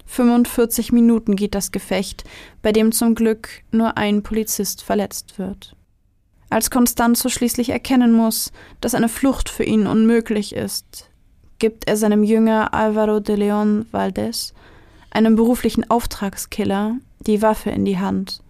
[0.05, 2.23] 45 Minuten geht das Gefecht,
[2.61, 5.75] bei dem zum Glück nur ein Polizist verletzt wird.
[6.49, 8.51] Als Constanzo schließlich erkennen muss,
[8.81, 11.09] dass eine Flucht für ihn unmöglich ist,
[11.59, 14.53] gibt er seinem Jünger Alvaro de Leon Valdez,
[15.11, 18.41] einem beruflichen Auftragskiller, die Waffe in die Hand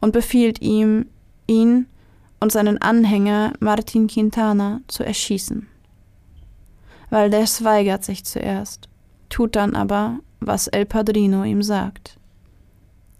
[0.00, 1.06] und befiehlt ihm,
[1.46, 1.86] ihn
[2.40, 5.66] und seinen Anhänger Martin Quintana zu erschießen.
[7.10, 8.88] Valdez weigert sich zuerst,
[9.28, 12.18] tut dann aber, was El Padrino ihm sagt.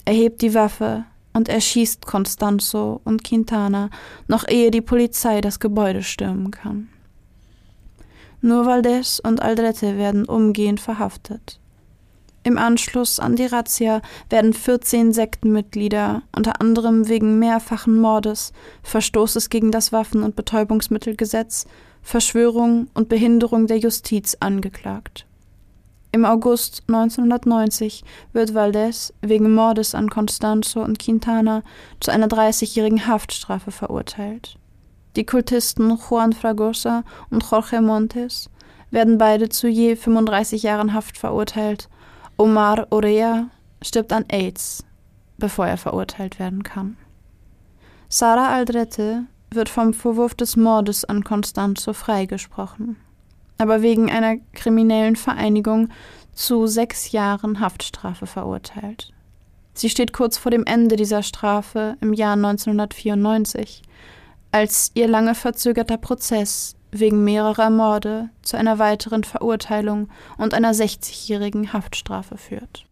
[0.04, 3.90] Er hebt die Waffe und erschießt Constanzo und Quintana,
[4.28, 6.88] noch ehe die Polizei das Gebäude stürmen kann.
[8.40, 11.60] Nur Valdez und Aldrete werden umgehend verhaftet.
[12.46, 18.52] Im Anschluss an die Razzia werden 14 Sektenmitglieder, unter anderem wegen mehrfachen Mordes,
[18.82, 21.66] Verstoßes gegen das Waffen- und Betäubungsmittelgesetz,
[22.02, 25.24] Verschwörung und Behinderung der Justiz angeklagt.
[26.12, 28.04] Im August 1990
[28.34, 31.62] wird Valdez wegen Mordes an Constanzo und Quintana
[31.98, 34.58] zu einer 30-jährigen Haftstrafe verurteilt.
[35.16, 38.50] Die Kultisten Juan Fragosa und Jorge Montes
[38.90, 41.88] werden beide zu je 35 Jahren Haft verurteilt.
[42.36, 43.50] Omar Orea
[43.82, 44.84] stirbt an AIDS,
[45.38, 46.96] bevor er verurteilt werden kann.
[48.08, 52.96] Sara Aldrete wird vom Vorwurf des Mordes an Constanzo freigesprochen
[53.58, 55.88] aber wegen einer kriminellen Vereinigung
[56.32, 59.12] zu sechs Jahren Haftstrafe verurteilt.
[59.74, 63.82] Sie steht kurz vor dem Ende dieser Strafe im Jahr 1994,
[64.52, 71.72] als ihr lange verzögerter Prozess wegen mehrerer Morde zu einer weiteren Verurteilung und einer 60-jährigen
[71.72, 72.86] Haftstrafe führt.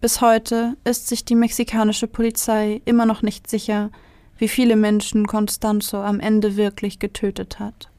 [0.00, 3.90] Bis heute ist sich die mexikanische Polizei immer noch nicht sicher,
[4.38, 7.90] wie viele Menschen Constanzo am Ende wirklich getötet hat.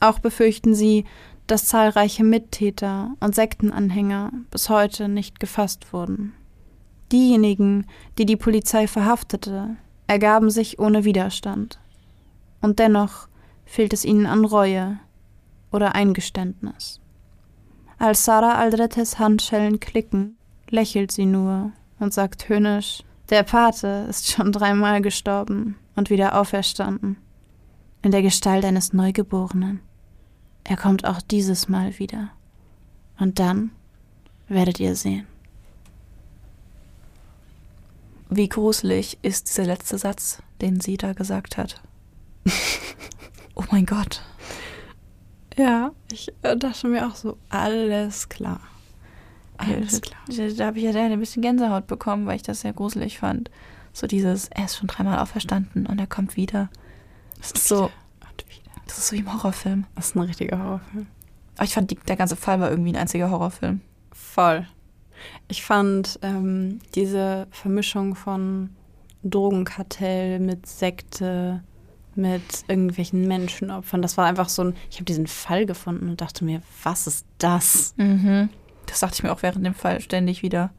[0.00, 1.04] Auch befürchten sie,
[1.46, 6.34] dass zahlreiche Mittäter und Sektenanhänger bis heute nicht gefasst wurden.
[7.12, 7.86] Diejenigen,
[8.18, 9.76] die die Polizei verhaftete,
[10.06, 11.78] ergaben sich ohne Widerstand.
[12.60, 13.28] Und dennoch
[13.64, 14.98] fehlt es ihnen an Reue
[15.70, 17.00] oder Eingeständnis.
[17.98, 20.36] Als Sarah Aldretes Handschellen klicken,
[20.68, 27.16] lächelt sie nur und sagt höhnisch, der Pate ist schon dreimal gestorben und wieder auferstanden.
[28.02, 29.80] In der Gestalt eines Neugeborenen.
[30.64, 32.30] Er kommt auch dieses Mal wieder.
[33.18, 33.70] Und dann
[34.48, 35.26] werdet ihr sehen.
[38.28, 41.80] Wie gruselig ist dieser letzte Satz, den sie da gesagt hat.
[43.54, 44.22] oh mein Gott.
[45.56, 48.60] Ja, ich äh, dachte mir auch so, alles klar.
[49.56, 50.20] Alles klar.
[50.28, 53.50] Da, da habe ich ja ein bisschen Gänsehaut bekommen, weil ich das sehr gruselig fand.
[53.92, 56.68] So dieses, er ist schon dreimal auferstanden und er kommt wieder.
[57.38, 57.90] Das ist so.
[58.86, 59.86] Das ist so wie im Horrorfilm.
[59.94, 61.06] Das ist ein richtiger Horrorfilm.
[61.56, 63.80] Aber ich fand, die, der ganze Fall war irgendwie ein einziger Horrorfilm.
[64.12, 64.66] Voll.
[65.48, 68.70] Ich fand ähm, diese Vermischung von
[69.22, 71.62] Drogenkartell mit Sekte,
[72.16, 74.76] mit irgendwelchen Menschenopfern, das war einfach so ein.
[74.90, 77.94] Ich habe diesen Fall gefunden und dachte mir, was ist das?
[77.96, 78.48] Mhm.
[78.86, 80.72] Das dachte ich mir auch während dem Fall ständig wieder.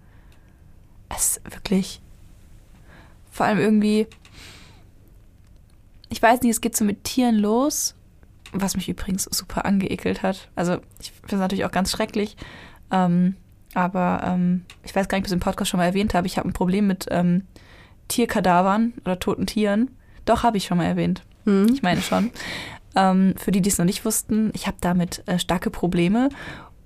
[1.10, 2.02] Es ist wirklich.
[3.32, 4.08] Vor allem irgendwie.
[6.10, 7.96] Ich weiß nicht, es geht so mit Tieren los,
[8.52, 10.50] was mich übrigens super angeekelt hat.
[10.56, 12.38] Also, ich finde es natürlich auch ganz schrecklich.
[12.92, 13.36] Ähm,
[13.74, 16.28] aber ähm, ich weiß gar nicht, ob ich es im Podcast schon mal erwähnt habe.
[16.28, 17.44] Ich habe ein Problem mit ähm,
[18.08, 19.92] Tierkadavern oder toten Tieren.
[20.26, 21.22] Doch, habe ich schon mal erwähnt.
[21.46, 21.68] Hm.
[21.74, 22.32] Ich meine schon.
[22.96, 26.30] Ähm, für die, die es noch nicht wussten, ich habe damit äh, starke Probleme.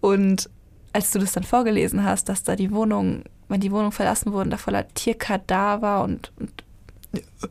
[0.02, 0.50] Und
[0.94, 4.50] als du das dann vorgelesen hast, dass da die Wohnung, wenn die Wohnung verlassen wurden,
[4.50, 6.64] da voller Tierkadaver und, und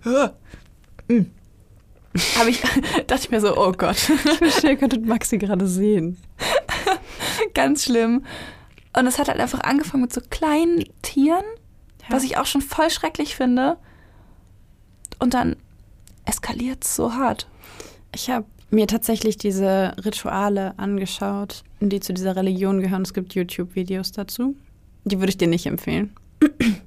[0.05, 1.25] äh,
[2.37, 2.61] habe ich,
[3.07, 3.97] dachte ich mir so, oh Gott.
[3.97, 6.19] Ich wünschte, ihr könntet Maxi gerade sehen.
[7.55, 8.25] Ganz schlimm.
[8.97, 11.45] Und es hat halt einfach angefangen mit so kleinen Tieren,
[12.03, 12.09] ja.
[12.09, 13.77] was ich auch schon voll schrecklich finde.
[15.19, 15.57] Und dann
[16.29, 17.49] eskaliert es so hart.
[18.15, 23.03] Ich habe mir tatsächlich diese Rituale angeschaut, die zu dieser Religion gehören.
[23.03, 24.55] Es gibt YouTube-Videos dazu.
[25.05, 26.15] Die würde ich dir nicht empfehlen.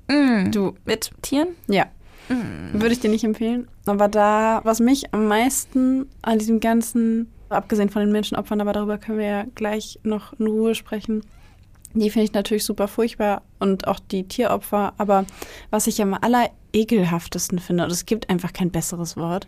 [0.08, 0.52] Mm.
[0.52, 1.50] Du mit Tieren?
[1.68, 1.86] Ja.
[2.30, 2.80] Mm.
[2.80, 3.68] Würde ich dir nicht empfehlen.
[3.86, 8.98] Aber da, was mich am meisten an diesem ganzen, abgesehen von den Menschenopfern, aber darüber
[8.98, 11.24] können wir ja gleich noch in Ruhe sprechen,
[11.94, 14.94] die finde ich natürlich super furchtbar und auch die Tieropfer.
[14.98, 15.26] Aber
[15.72, 16.14] was ich am
[16.74, 19.48] allerekelhaftesten finde, und es gibt einfach kein besseres Wort,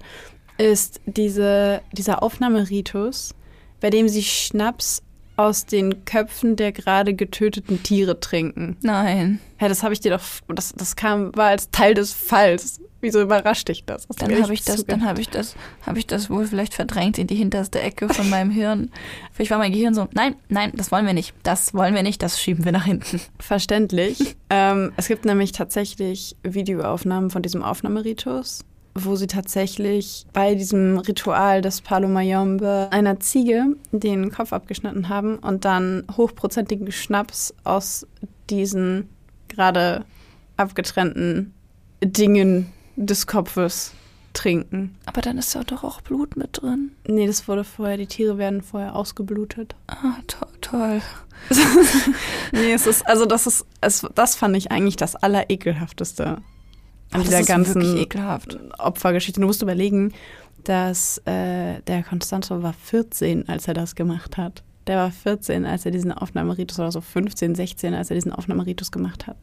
[0.57, 3.35] ist diese, dieser Aufnahmeritus,
[3.79, 5.03] bei dem sie Schnaps
[5.35, 8.77] aus den Köpfen der gerade getöteten Tiere trinken.
[8.81, 9.39] Nein.
[9.59, 12.79] Ja, das habe ich dir doch, das, das kam, war als Teil des Falls.
[13.01, 14.07] Wieso überrascht dich das?
[14.07, 17.17] das dann habe ich das, dann habe ich das, habe ich das wohl vielleicht verdrängt
[17.17, 18.91] in die hinterste Ecke von meinem Hirn.
[19.33, 22.23] Vielleicht war mein Gehirn so, nein, nein, das wollen wir nicht, das wollen wir nicht,
[22.23, 23.19] das schieben wir nach hinten.
[23.39, 24.37] Verständlich.
[24.49, 28.63] ähm, es gibt nämlich tatsächlich Videoaufnahmen von diesem Aufnahmeritus
[28.95, 35.37] wo sie tatsächlich bei diesem Ritual des Palo Mayombe einer Ziege den Kopf abgeschnitten haben
[35.39, 38.05] und dann hochprozentigen Schnaps aus
[38.49, 39.09] diesen
[39.49, 40.05] gerade
[40.57, 41.53] abgetrennten
[42.01, 43.93] Dingen des Kopfes
[44.33, 44.95] trinken.
[45.05, 46.91] Aber dann ist ja doch auch Blut mit drin.
[47.07, 49.75] Nee, das wurde vorher, die Tiere werden vorher ausgeblutet.
[49.87, 51.01] Ah, to toll.
[52.51, 56.37] nee, es ist, also das ist, es, das fand ich eigentlich das Allerekelhafteste
[57.13, 58.57] an Ach, dieser ganzen ekelhaft.
[58.77, 59.39] Opfergeschichte.
[59.39, 60.13] Du musst überlegen,
[60.63, 64.63] dass äh, der Constanzo war 14, als er das gemacht hat.
[64.87, 68.91] Der war 14, als er diesen Aufnahmeritus, oder so 15, 16, als er diesen Aufnahmeritus
[68.91, 69.37] gemacht hat.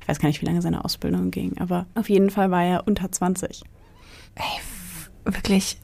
[0.00, 2.86] Ich weiß gar nicht, wie lange seine Ausbildung ging, aber auf jeden Fall war er
[2.86, 3.62] unter 20.
[4.36, 5.78] Ey, wirklich.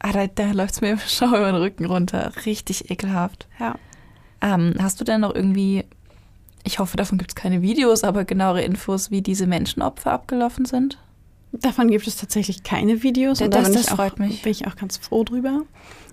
[0.00, 2.32] Ah, da, da läuft es mir schau über den Rücken runter.
[2.44, 3.48] Richtig ekelhaft.
[3.58, 3.76] Ja.
[4.40, 5.84] Ähm, hast du denn noch irgendwie
[6.64, 10.98] ich hoffe, davon gibt es keine Videos, aber genauere Infos, wie diese Menschenopfer abgelaufen sind?
[11.52, 13.38] Davon gibt es tatsächlich keine Videos.
[13.38, 14.42] Ja, und das, das ich auch, freut mich.
[14.42, 15.62] bin ich auch ganz froh drüber.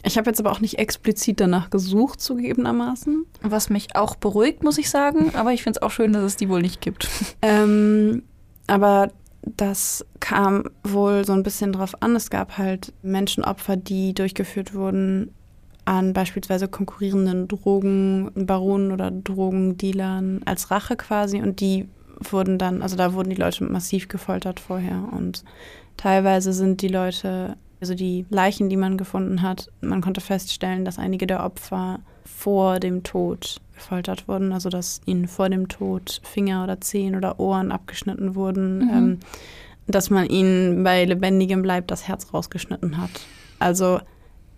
[0.04, 3.26] Ich habe jetzt aber auch nicht explizit danach gesucht, zugegebenermaßen.
[3.42, 5.32] Was mich auch beruhigt, muss ich sagen.
[5.36, 7.08] Aber ich finde es auch schön, dass es die wohl nicht gibt.
[7.44, 8.22] Ähm,
[8.68, 9.12] aber
[9.42, 12.16] das kam wohl so ein bisschen drauf an.
[12.16, 15.34] Es gab halt Menschenopfer, die durchgeführt wurden
[15.86, 21.88] an beispielsweise konkurrierenden Drogenbaronen oder Drogendealern als Rache quasi und die
[22.20, 25.44] wurden dann, also da wurden die Leute massiv gefoltert vorher und
[25.98, 31.00] teilweise sind die Leute, also die Leichen, die man gefunden hat, man konnte feststellen, dass
[31.00, 36.64] einige der Opfer vor dem Tod gefoltert wurden, also dass ihnen vor dem Tod Finger
[36.64, 38.78] oder Zehen oder Ohren abgeschnitten wurden.
[38.78, 38.90] Mhm.
[38.90, 39.20] Ähm,
[39.88, 43.10] dass man ihnen bei lebendigem Leib das Herz rausgeschnitten hat.
[43.60, 44.00] Also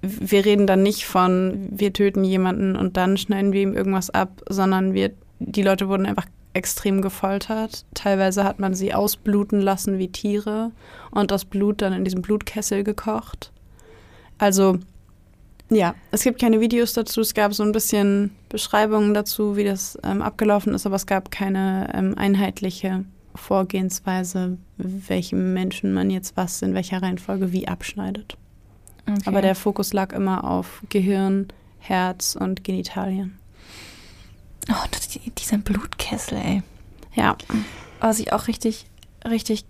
[0.03, 4.41] wir reden dann nicht von, wir töten jemanden und dann schneiden wir ihm irgendwas ab,
[4.49, 7.85] sondern wir, die Leute wurden einfach extrem gefoltert.
[7.93, 10.71] Teilweise hat man sie ausbluten lassen wie Tiere
[11.11, 13.51] und das Blut dann in diesem Blutkessel gekocht.
[14.37, 14.77] Also
[15.69, 17.21] ja, es gibt keine Videos dazu.
[17.21, 21.31] Es gab so ein bisschen Beschreibungen dazu, wie das ähm, abgelaufen ist, aber es gab
[21.31, 28.37] keine ähm, einheitliche Vorgehensweise, welchem Menschen man jetzt was in welcher Reihenfolge wie abschneidet.
[29.05, 29.21] Okay.
[29.25, 31.47] Aber der Fokus lag immer auf Gehirn,
[31.79, 33.37] Herz und Genitalien.
[34.69, 34.87] Oh,
[35.37, 36.63] dieser Blutkessel, ey.
[37.13, 37.37] Ja.
[37.99, 38.85] Was ich auch richtig,
[39.25, 39.65] richtig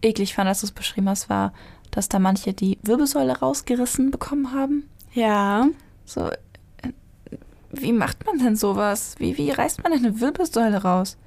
[0.00, 1.52] eklig fand, als du es beschrieben hast, war,
[1.90, 4.88] dass da manche die Wirbelsäule rausgerissen bekommen haben.
[5.12, 5.68] Ja.
[6.06, 6.92] So, äh,
[7.70, 9.14] wie macht man denn sowas?
[9.18, 11.18] Wie, wie reißt man denn eine Wirbelsäule raus?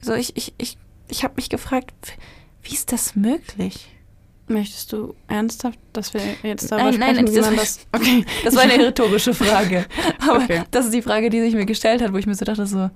[0.00, 2.16] So, ich, ich, ich, ich habe mich gefragt,
[2.62, 3.88] wie ist das möglich?
[4.50, 7.86] Möchtest du ernsthaft, dass wir jetzt darüber nein, sprechen, nein, wie man das...
[7.92, 8.24] Okay.
[8.44, 9.86] Das war eine rhetorische Frage.
[10.28, 10.62] Aber okay.
[10.72, 12.90] das ist die Frage, die sich mir gestellt hat, wo ich mir so dachte, so...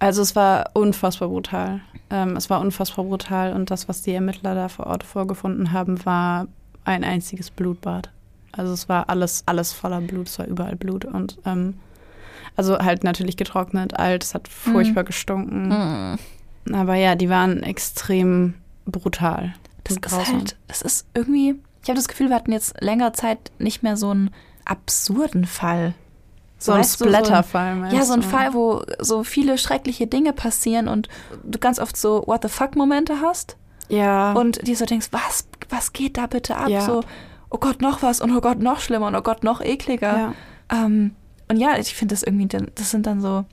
[0.00, 1.80] Also es war unfassbar brutal.
[2.10, 6.04] Ähm, es war unfassbar brutal und das, was die Ermittler da vor Ort vorgefunden haben,
[6.04, 6.48] war
[6.84, 8.10] ein einziges Blutbad.
[8.50, 11.74] Also es war alles, alles voller Blut, es war überall Blut und ähm,
[12.56, 15.06] also halt natürlich getrocknet, alt, es hat furchtbar mhm.
[15.06, 15.68] gestunken.
[15.68, 16.74] Mhm.
[16.74, 18.54] Aber ja, die waren extrem
[18.86, 19.54] brutal.
[19.96, 23.50] Das ist halt, das ist irgendwie, ich habe das Gefühl, wir hatten jetzt längere Zeit
[23.58, 24.30] nicht mehr so einen
[24.64, 25.94] absurden Fall.
[26.58, 31.08] So, ein Splatterfall, so Ja, so ein Fall, wo so viele schreckliche Dinge passieren und
[31.42, 33.56] du ganz oft so What the fuck-Momente hast.
[33.88, 34.32] Ja.
[34.32, 36.68] Und dir so denkst, was, was geht da bitte ab?
[36.68, 36.82] Ja.
[36.82, 37.02] So,
[37.48, 40.18] oh Gott, noch was und oh Gott, noch schlimmer und oh Gott, noch ekliger.
[40.18, 40.34] Ja.
[40.70, 41.16] Ähm,
[41.48, 43.46] und ja, ich finde das irgendwie, das sind dann so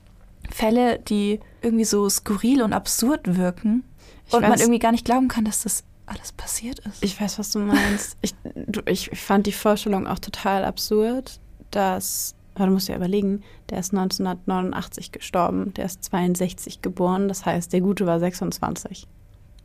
[0.50, 3.84] Fälle, die irgendwie so skurril und absurd wirken
[4.26, 7.02] ich und weiß, man irgendwie gar nicht glauben kann, dass das alles passiert ist.
[7.02, 8.16] Ich weiß, was du meinst.
[8.22, 8.34] ich,
[8.66, 11.40] du, ich fand die Vorstellung auch total absurd,
[11.70, 17.72] dass, du musst ja überlegen, der ist 1989 gestorben, der ist 62 geboren, das heißt,
[17.72, 19.06] der Gute war 26.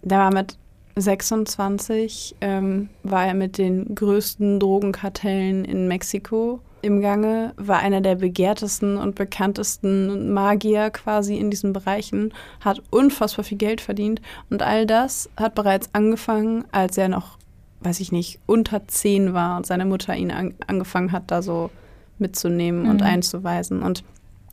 [0.04, 0.58] Der war mit
[0.96, 8.16] 26 ähm, war er mit den größten Drogenkartellen in Mexiko im Gange, war einer der
[8.16, 14.86] begehrtesten und bekanntesten Magier quasi in diesen Bereichen, hat unfassbar viel Geld verdient und all
[14.86, 17.38] das hat bereits angefangen, als er noch,
[17.80, 21.72] weiß ich nicht, unter zehn war und seine Mutter ihn an, angefangen hat, da so
[22.20, 22.90] mitzunehmen mhm.
[22.90, 23.82] und einzuweisen.
[23.82, 24.04] Und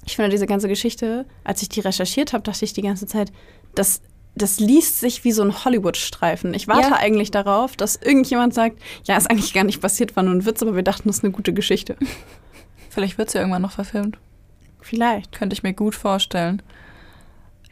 [0.06, 3.32] ich finde diese ganze Geschichte, als ich die recherchiert habe, dachte ich die ganze Zeit,
[3.74, 4.00] das
[4.34, 6.54] das liest sich wie so ein Hollywood-Streifen.
[6.54, 6.96] Ich warte ja.
[6.96, 10.62] eigentlich darauf, dass irgendjemand sagt, ja, ist eigentlich gar nicht passiert, war nur ein Witz,
[10.62, 11.96] aber wir dachten, das ist eine gute Geschichte.
[12.90, 14.18] Vielleicht wird sie ja irgendwann noch verfilmt.
[14.80, 15.32] Vielleicht.
[15.32, 16.62] Könnte ich mir gut vorstellen.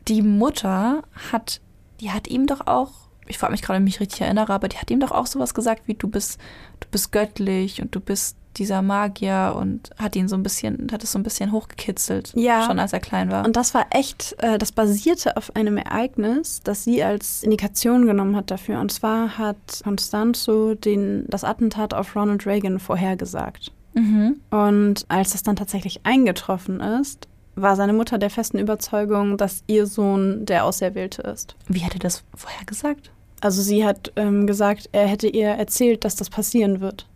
[0.06, 1.02] Die Mutter
[1.32, 1.60] hat,
[2.00, 4.68] die hat ihm doch auch, ich frage mich gerade, ob ich mich richtig erinnere, aber
[4.68, 6.40] die hat ihm doch auch sowas gesagt wie, du bist,
[6.80, 11.04] du bist göttlich und du bist dieser Magier und hat ihn so ein bisschen, hat
[11.04, 12.66] es so ein bisschen hochgekitzelt, ja.
[12.66, 13.44] schon als er klein war.
[13.44, 18.34] Und das war echt, äh, das basierte auf einem Ereignis, das sie als Indikation genommen
[18.36, 18.80] hat dafür.
[18.80, 23.72] Und zwar hat Constanzo den, das Attentat auf Ronald Reagan vorhergesagt.
[23.94, 24.40] Mhm.
[24.50, 29.86] Und als das dann tatsächlich eingetroffen ist, war seine Mutter der festen Überzeugung, dass ihr
[29.86, 31.56] Sohn der Auserwählte ist.
[31.66, 33.10] Wie hat er das vorhergesagt?
[33.40, 37.06] Also sie hat ähm, gesagt, er hätte ihr erzählt, dass das passieren wird.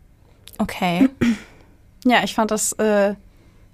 [0.58, 1.08] Okay.
[2.04, 3.14] Ja, ich fand das, äh,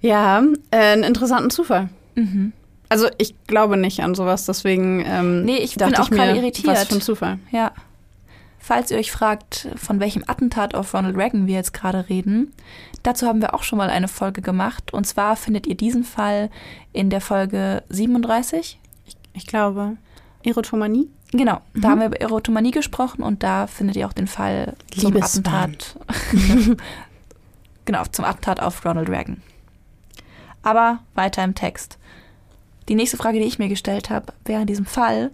[0.03, 1.88] ja, äh, einen interessanten Zufall.
[2.14, 2.53] Mhm.
[2.90, 6.66] Also ich glaube nicht an sowas, deswegen ähm, nee, ich bin auch gerade irritiert.
[6.66, 7.38] Was für ein Zufall.
[7.51, 7.72] Ja.
[8.59, 12.53] Falls ihr euch fragt, von welchem Attentat auf Ronald Reagan wir jetzt gerade reden,
[13.03, 14.92] dazu haben wir auch schon mal eine Folge gemacht.
[14.92, 16.51] Und zwar findet ihr diesen Fall
[16.92, 18.78] in der Folge 37.
[19.07, 19.96] Ich, ich glaube.
[20.43, 21.09] Erotomanie?
[21.32, 21.80] Genau, mhm.
[21.80, 25.97] da haben wir über Erotomanie gesprochen und da findet ihr auch den Fall zum Attentat.
[27.84, 29.43] genau, zum Attentat auf Ronald Reagan.
[30.62, 31.99] Aber weiter im Text.
[32.89, 35.30] Die nächste Frage, die ich mir gestellt habe während diesem Fall,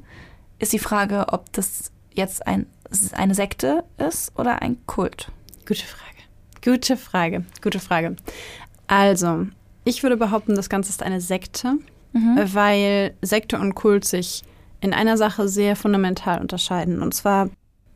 [0.58, 2.66] ist die Frage, ob das jetzt ein,
[3.12, 5.30] eine Sekte ist oder ein Kult.
[5.66, 6.14] Gute Frage.
[6.64, 7.44] Gute Frage.
[7.62, 8.16] Gute Frage.
[8.86, 9.46] Also,
[9.84, 11.74] ich würde behaupten, das Ganze ist eine Sekte,
[12.12, 12.48] mhm.
[12.52, 14.42] weil Sekte und Kult sich
[14.84, 17.00] in einer Sache sehr fundamental unterscheiden.
[17.00, 17.48] Und zwar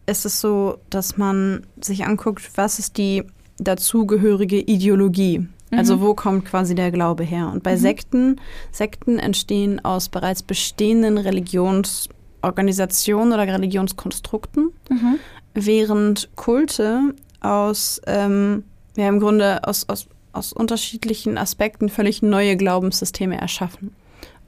[0.06, 3.24] ist es so, dass man sich anguckt, was ist die
[3.58, 5.46] dazugehörige Ideologie.
[5.70, 6.00] Also mhm.
[6.00, 7.50] wo kommt quasi der Glaube her?
[7.52, 7.80] Und bei mhm.
[7.80, 8.40] Sekten,
[8.72, 15.18] Sekten entstehen aus bereits bestehenden Religionsorganisationen oder Religionskonstrukten, mhm.
[15.52, 18.64] während Kulte aus, ähm,
[18.96, 23.94] ja im Grunde aus, aus, aus unterschiedlichen Aspekten völlig neue Glaubenssysteme erschaffen.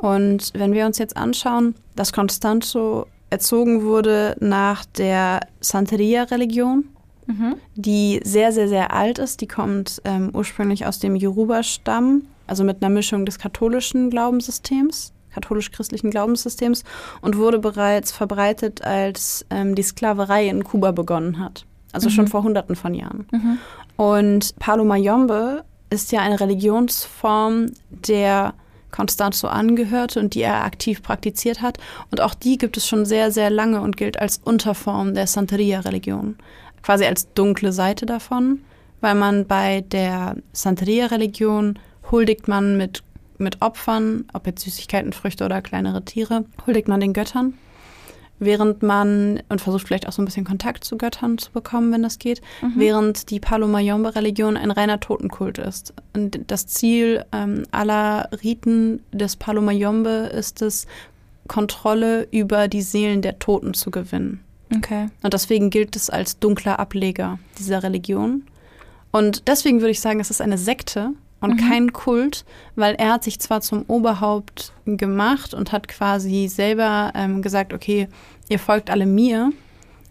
[0.01, 6.85] Und wenn wir uns jetzt anschauen, dass Constanzo erzogen wurde nach der Santeria-Religion,
[7.27, 7.57] Mhm.
[7.77, 9.41] die sehr, sehr, sehr alt ist.
[9.41, 16.11] Die kommt ähm, ursprünglich aus dem Yoruba-Stamm, also mit einer Mischung des katholischen Glaubenssystems, katholisch-christlichen
[16.11, 16.83] Glaubenssystems
[17.21, 21.67] und wurde bereits verbreitet, als ähm, die Sklaverei in Kuba begonnen hat.
[21.93, 22.13] Also Mhm.
[22.15, 23.27] schon vor hunderten von Jahren.
[23.31, 23.59] Mhm.
[23.97, 28.55] Und Palo Mayombe ist ja eine Religionsform, der
[28.91, 31.79] Constanzo angehörte und die er aktiv praktiziert hat.
[32.11, 36.37] Und auch die gibt es schon sehr, sehr lange und gilt als Unterform der Santeria-Religion.
[36.83, 38.61] Quasi als dunkle Seite davon,
[39.01, 41.79] weil man bei der Santeria-Religion
[42.11, 43.03] huldigt man mit,
[43.39, 47.55] mit Opfern, ob jetzt Süßigkeiten, Früchte oder kleinere Tiere, huldigt man den Göttern.
[48.41, 52.03] Während man, und versucht vielleicht auch so ein bisschen Kontakt zu Göttern zu bekommen, wenn
[52.03, 52.73] das geht, Mhm.
[52.77, 55.93] während die Palo Mayombe-Religion ein reiner Totenkult ist.
[56.15, 60.87] Und das Ziel ähm, aller Riten des Palo Mayombe ist es,
[61.49, 64.41] Kontrolle über die Seelen der Toten zu gewinnen.
[64.77, 65.09] Okay.
[65.23, 68.45] Und deswegen gilt es als dunkler Ableger dieser Religion.
[69.11, 71.11] Und deswegen würde ich sagen, es ist eine Sekte
[71.41, 71.69] und Mhm.
[71.69, 72.45] kein Kult,
[72.77, 78.09] weil er hat sich zwar zum Oberhaupt gemacht und hat quasi selber ähm, gesagt, okay,
[78.49, 79.53] ihr folgt alle mir,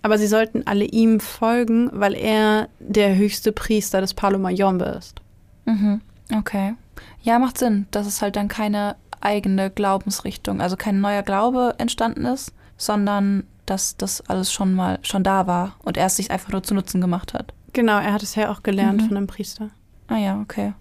[0.01, 5.19] aber sie sollten alle ihm folgen, weil er der höchste Priester des Palo Mayombe ist.
[5.65, 6.01] Mhm.
[6.35, 6.73] Okay.
[7.21, 12.25] Ja, macht Sinn, dass es halt dann keine eigene Glaubensrichtung, also kein neuer Glaube entstanden
[12.25, 16.51] ist, sondern dass das alles schon mal schon da war und er es sich einfach
[16.51, 17.53] nur zu Nutzen gemacht hat.
[17.73, 19.07] Genau, er hat es ja auch gelernt Mhm.
[19.09, 19.69] von einem Priester.
[20.07, 20.73] Ah ja, okay.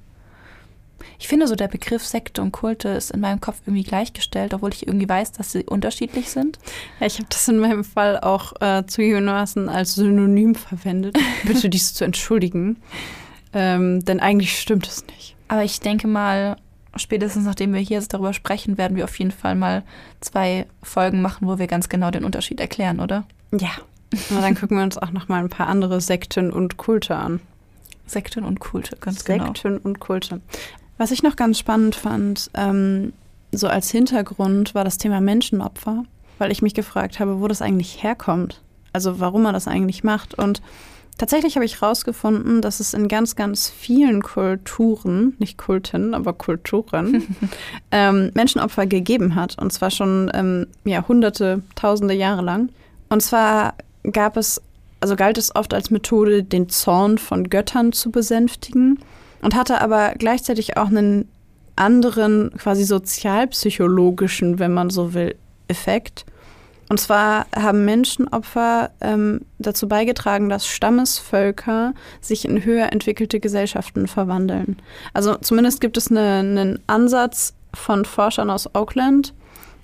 [1.19, 4.73] Ich finde so, der Begriff Sekte und Kulte ist in meinem Kopf irgendwie gleichgestellt, obwohl
[4.73, 6.59] ich irgendwie weiß, dass sie unterschiedlich sind.
[7.01, 11.19] Ja, ich habe das in meinem Fall auch äh, zugegebenermaßen als Synonym verwendet.
[11.45, 12.77] Bitte dies zu entschuldigen.
[13.53, 15.35] Ähm, denn eigentlich stimmt es nicht.
[15.49, 16.57] Aber ich denke mal,
[16.97, 19.83] spätestens nachdem wir hier jetzt darüber sprechen, werden wir auf jeden Fall mal
[20.21, 23.25] zwei Folgen machen, wo wir ganz genau den Unterschied erklären, oder?
[23.53, 23.71] Ja.
[24.31, 27.41] Na, dann gucken wir uns auch noch mal ein paar andere Sekten und Kulte an.
[28.07, 29.47] Sekten und Kulte, ganz genau.
[29.47, 30.41] Sekten und Kulte.
[30.99, 33.13] Was ich noch ganz spannend fand, ähm,
[33.53, 36.05] so als Hintergrund war das Thema Menschenopfer,
[36.39, 38.61] weil ich mich gefragt habe, wo das eigentlich herkommt.
[38.93, 40.35] Also warum man das eigentlich macht.
[40.35, 40.61] Und
[41.17, 47.37] tatsächlich habe ich herausgefunden, dass es in ganz, ganz vielen Kulturen, nicht Kulten, aber Kulturen,
[47.93, 49.57] ähm, Menschenopfer gegeben hat.
[49.61, 52.71] Und zwar schon ähm, ja, hunderte, tausende Jahre lang.
[53.09, 53.75] Und zwar
[54.11, 54.61] gab es,
[55.01, 58.99] also galt es oft als Methode, den Zorn von Göttern zu besänftigen
[59.43, 61.29] und hatte aber gleichzeitig auch einen
[61.77, 65.37] anderen, quasi sozialpsychologischen, wenn man so will,
[65.69, 66.25] Effekt.
[66.89, 74.79] Und zwar haben Menschenopfer ähm, dazu beigetragen, dass Stammesvölker sich in höher entwickelte Gesellschaften verwandeln.
[75.13, 79.35] Also zumindest gibt es eine, einen Ansatz von Forschern aus Oakland,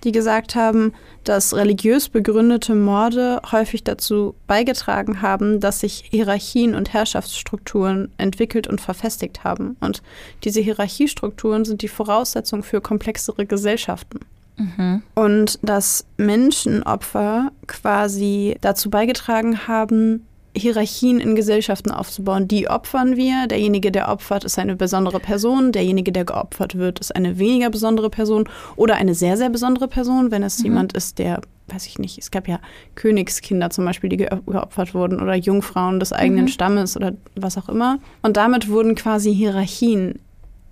[0.05, 0.92] die gesagt haben,
[1.24, 8.80] dass religiös begründete Morde häufig dazu beigetragen haben, dass sich Hierarchien und Herrschaftsstrukturen entwickelt und
[8.80, 9.76] verfestigt haben.
[9.80, 10.02] Und
[10.44, 14.20] diese Hierarchiestrukturen sind die Voraussetzung für komplexere Gesellschaften.
[14.57, 15.02] Mhm.
[15.14, 20.26] Und dass Menschenopfer quasi dazu beigetragen haben,
[20.57, 22.46] Hierarchien in Gesellschaften aufzubauen.
[22.46, 23.46] Die opfern wir.
[23.48, 25.72] Derjenige, der opfert, ist eine besondere Person.
[25.72, 30.30] Derjenige, der geopfert wird, ist eine weniger besondere Person oder eine sehr, sehr besondere Person,
[30.30, 30.64] wenn es Mhm.
[30.64, 32.61] jemand ist, der, weiß ich nicht, es gab ja
[32.94, 36.48] Königskinder zum Beispiel, die ge geopfert wurden oder Jungfrauen des eigenen Mhm.
[36.48, 37.98] Stammes oder was auch immer.
[38.22, 40.20] Und damit wurden quasi Hierarchien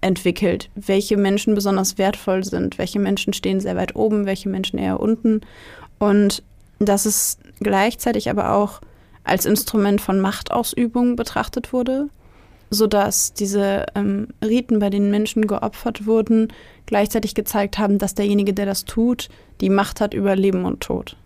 [0.00, 5.00] entwickelt, welche Menschen besonders wertvoll sind, welche Menschen stehen sehr weit oben, welche Menschen eher
[5.00, 5.40] unten.
[5.98, 6.42] Und
[6.78, 8.80] dass es gleichzeitig aber auch
[9.24, 12.08] als Instrument von Machtausübung betrachtet wurde,
[12.70, 16.48] sodass diese ähm, Riten, bei denen Menschen geopfert wurden,
[16.86, 19.28] gleichzeitig gezeigt haben, dass derjenige, der das tut,
[19.60, 21.16] die Macht hat über Leben und Tod.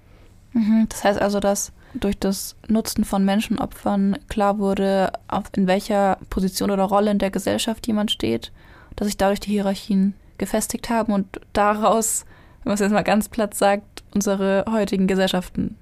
[0.52, 0.86] Mhm.
[0.88, 5.12] Das heißt also, dass durch das Nutzen von Menschenopfern klar wurde,
[5.54, 8.52] in welcher Position oder Rolle in der Gesellschaft jemand steht,
[8.96, 12.24] dass sich dadurch die Hierarchien gefestigt haben und daraus,
[12.62, 15.76] wenn man es jetzt mal ganz platt sagt, unsere heutigen Gesellschaften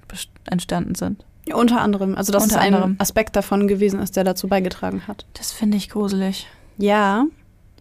[0.45, 1.25] entstanden sind.
[1.47, 2.95] Ja, unter anderem, also dass es ein anderem.
[2.99, 5.25] Aspekt davon gewesen ist, der dazu beigetragen hat.
[5.33, 6.47] Das finde ich gruselig.
[6.77, 7.25] Ja,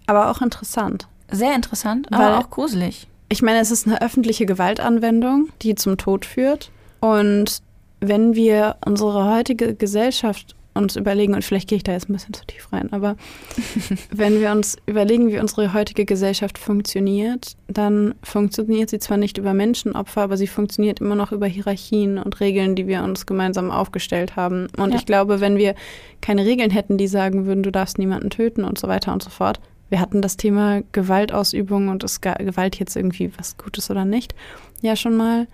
[0.06, 1.08] aber auch interessant.
[1.30, 3.08] Sehr interessant, Weil- aber auch gruselig.
[3.30, 6.70] Ich meine, es ist eine öffentliche Gewaltanwendung, die zum Tod führt.
[7.00, 7.62] Und
[8.00, 12.34] wenn wir unsere heutige Gesellschaft uns überlegen, und vielleicht gehe ich da jetzt ein bisschen
[12.34, 13.16] zu tief rein, aber
[14.10, 19.54] wenn wir uns überlegen, wie unsere heutige Gesellschaft funktioniert, dann funktioniert sie zwar nicht über
[19.54, 24.36] Menschenopfer, aber sie funktioniert immer noch über Hierarchien und Regeln, die wir uns gemeinsam aufgestellt
[24.36, 24.66] haben.
[24.76, 24.96] Und Ja.
[24.98, 25.74] ich glaube, wenn wir
[26.20, 29.30] keine Regeln hätten, die sagen würden, du darfst niemanden töten und so weiter und so
[29.30, 29.60] fort,
[29.90, 34.34] wir hatten das Thema Gewaltausübung und ist Ge- Gewalt jetzt irgendwie was Gutes oder nicht,
[34.82, 35.46] ja schon mal,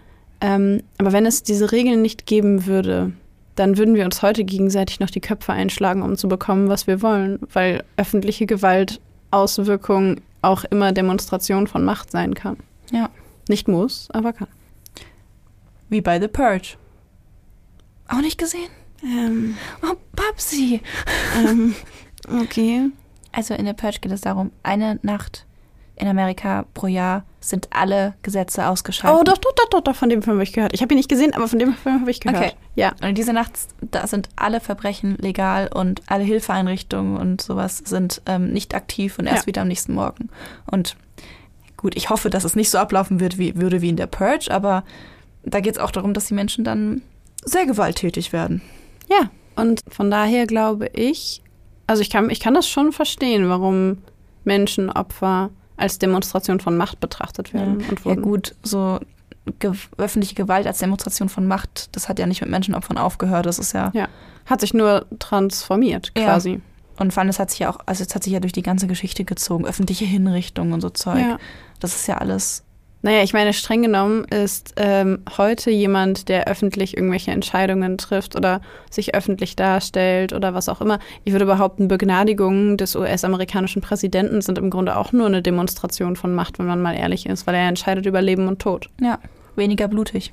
[0.43, 3.13] Ähm, aber wenn es diese Regeln nicht geben würde,
[3.61, 7.03] dann würden wir uns heute gegenseitig noch die Köpfe einschlagen, um zu bekommen, was wir
[7.03, 12.57] wollen, weil öffentliche Gewalt Auswirkungen auch immer Demonstration von Macht sein kann.
[12.91, 13.11] Ja.
[13.51, 14.49] Nicht muss, aber kann.
[15.91, 16.77] Wie bei The Purge.
[18.09, 18.71] Auch nicht gesehen?
[19.03, 20.81] Ähm, Oh, Babsi.
[21.37, 21.75] ähm,
[22.41, 22.89] okay.
[23.33, 25.45] Also in The Purge geht es darum, eine Nacht
[25.97, 29.21] in Amerika pro Jahr sind alle Gesetze ausgeschaltet.
[29.21, 30.75] Oh, doch, doch, doch, doch, doch, von dem Film habe ich gehört.
[30.75, 32.39] Ich habe ihn nicht gesehen, aber von dem Film habe ich gehört.
[32.39, 32.53] Okay.
[32.75, 32.93] Ja.
[33.01, 38.21] Und in dieser Nacht, da sind alle Verbrechen legal und alle Hilfeeinrichtungen und sowas sind
[38.27, 39.47] ähm, nicht aktiv und erst Ja.
[39.47, 40.29] wieder am nächsten Morgen.
[40.71, 40.97] Und
[41.77, 44.51] gut, ich hoffe, dass es nicht so ablaufen wird, wie, würde wie in der Purge,
[44.51, 44.85] aber
[45.43, 47.01] da geht es auch darum, dass die Menschen dann
[47.43, 48.61] sehr gewalttätig werden.
[49.09, 49.31] Ja.
[49.57, 51.43] Und von daher glaube ich,
[51.87, 53.99] also ich kann, ich kann das schon verstehen, warum
[54.45, 55.51] Menschen, Opfer
[55.81, 57.83] als Demonstration von Macht betrachtet werden.
[57.89, 59.01] Und Ja gut, so
[59.59, 63.47] ge öffentliche Gewalt als Demonstration von Macht, das hat ja nicht mit Menschenopfern aufgehört.
[63.47, 64.09] Das ist ja, Ja.
[64.47, 66.25] Hat sich nur transformiert, Ja.
[66.25, 66.61] quasi.
[66.99, 68.63] und vor allem, es hat sich ja auch, also es hat sich ja durch die
[68.63, 71.19] ganze Geschichte gezogen, öffentliche Hinrichtungen und so Zeug.
[71.21, 71.39] Ja.
[71.81, 72.63] Das ist ja alles.
[73.03, 78.61] Naja, ich meine, streng genommen ist ähm, heute jemand, der öffentlich irgendwelche Entscheidungen trifft oder
[78.91, 80.99] sich öffentlich darstellt oder was auch immer.
[81.25, 86.35] Ich würde behaupten, Begnadigungen des US-amerikanischen Präsidenten sind im Grunde auch nur eine Demonstration von
[86.35, 88.91] Macht, wenn man mal ehrlich ist, weil er entscheidet über Leben und Tod.
[89.01, 89.19] Ja,
[89.57, 90.33] weniger blutig.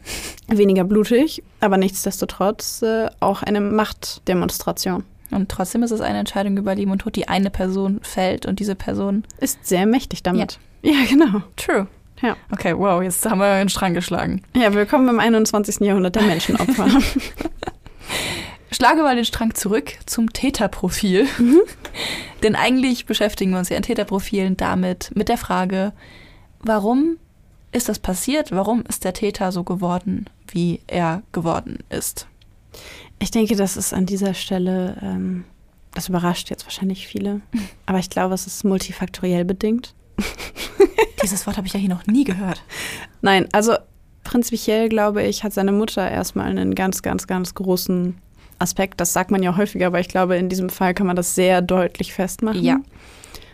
[0.50, 5.06] Weniger blutig, aber nichtsdestotrotz äh, auch eine Machtdemonstration.
[5.32, 8.60] Und trotzdem ist es eine Entscheidung über Leben und Tod, die eine Person fällt und
[8.60, 9.24] diese Person.
[9.40, 10.60] Ist sehr mächtig damit.
[10.84, 11.42] Ja, genau.
[11.56, 11.88] True.
[12.22, 12.36] Ja.
[12.52, 14.42] Okay, wow, jetzt haben wir einen Strang geschlagen.
[14.56, 15.82] Ja, willkommen im 21.
[15.82, 16.88] Jahrhundert der Menschenopfer.
[18.72, 21.28] Schlage mal den Strang zurück zum Täterprofil.
[22.44, 25.94] Denn eigentlich beschäftigen wir uns ja in Täterprofilen damit, mit der Frage,
[26.60, 27.18] warum
[27.72, 28.52] ist das passiert?
[28.52, 32.28] Warum ist der Täter so geworden, wie er geworden ist?
[33.20, 35.44] Ich denke, das ist an dieser Stelle, ähm,
[35.94, 37.42] das überrascht jetzt wahrscheinlich viele,
[37.86, 39.94] aber ich glaube, es ist multifaktoriell bedingt.
[41.24, 42.64] Dieses Wort habe ich ja hier noch nie gehört.
[43.22, 43.76] Nein, also
[44.24, 48.18] prinzipiell glaube ich, hat seine Mutter erstmal einen ganz, ganz, ganz großen
[48.60, 49.00] Aspekt.
[49.00, 51.62] Das sagt man ja häufiger, aber ich glaube, in diesem Fall kann man das sehr
[51.62, 52.64] deutlich festmachen.
[52.64, 52.80] Ja.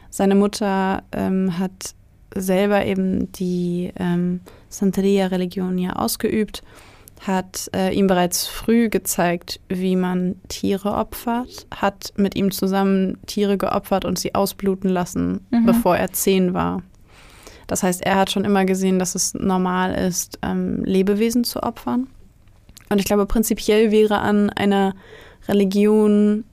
[0.09, 1.95] Seine Mutter ähm, hat
[2.35, 6.63] selber eben die ähm, Santeria-Religion ja ausgeübt,
[7.25, 13.57] hat äh, ihm bereits früh gezeigt, wie man Tiere opfert, hat mit ihm zusammen Tiere
[13.57, 15.65] geopfert und sie ausbluten lassen, Mhm.
[15.65, 16.81] bevor er zehn war.
[17.67, 22.07] Das heißt, er hat schon immer gesehen, dass es normal ist, ähm, Lebewesen zu opfern.
[22.89, 24.93] Und ich glaube, prinzipiell wäre an einer
[25.47, 26.43] Religion,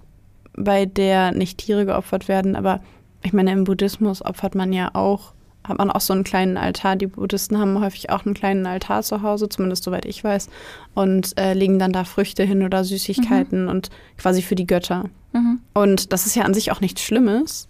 [0.56, 2.80] bei der nicht Tiere geopfert werden, aber
[3.22, 5.32] ich meine, im Buddhismus opfert man ja auch,
[5.70, 6.96] hat man auch so einen kleinen Altar.
[6.96, 10.48] Die Buddhisten haben häufig auch einen kleinen Altar zu Hause, zumindest soweit ich weiß,
[10.94, 15.04] und äh, legen dann da Früchte hin oder Süßigkeiten und quasi für die Götter.
[15.32, 15.60] Mhm.
[15.72, 17.68] Und das ist ja an sich auch nichts Schlimmes.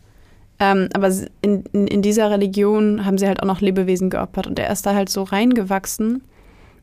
[0.59, 4.59] Ähm, aber in, in, in dieser Religion haben sie halt auch noch Lebewesen geopfert und
[4.59, 6.22] er ist da halt so reingewachsen.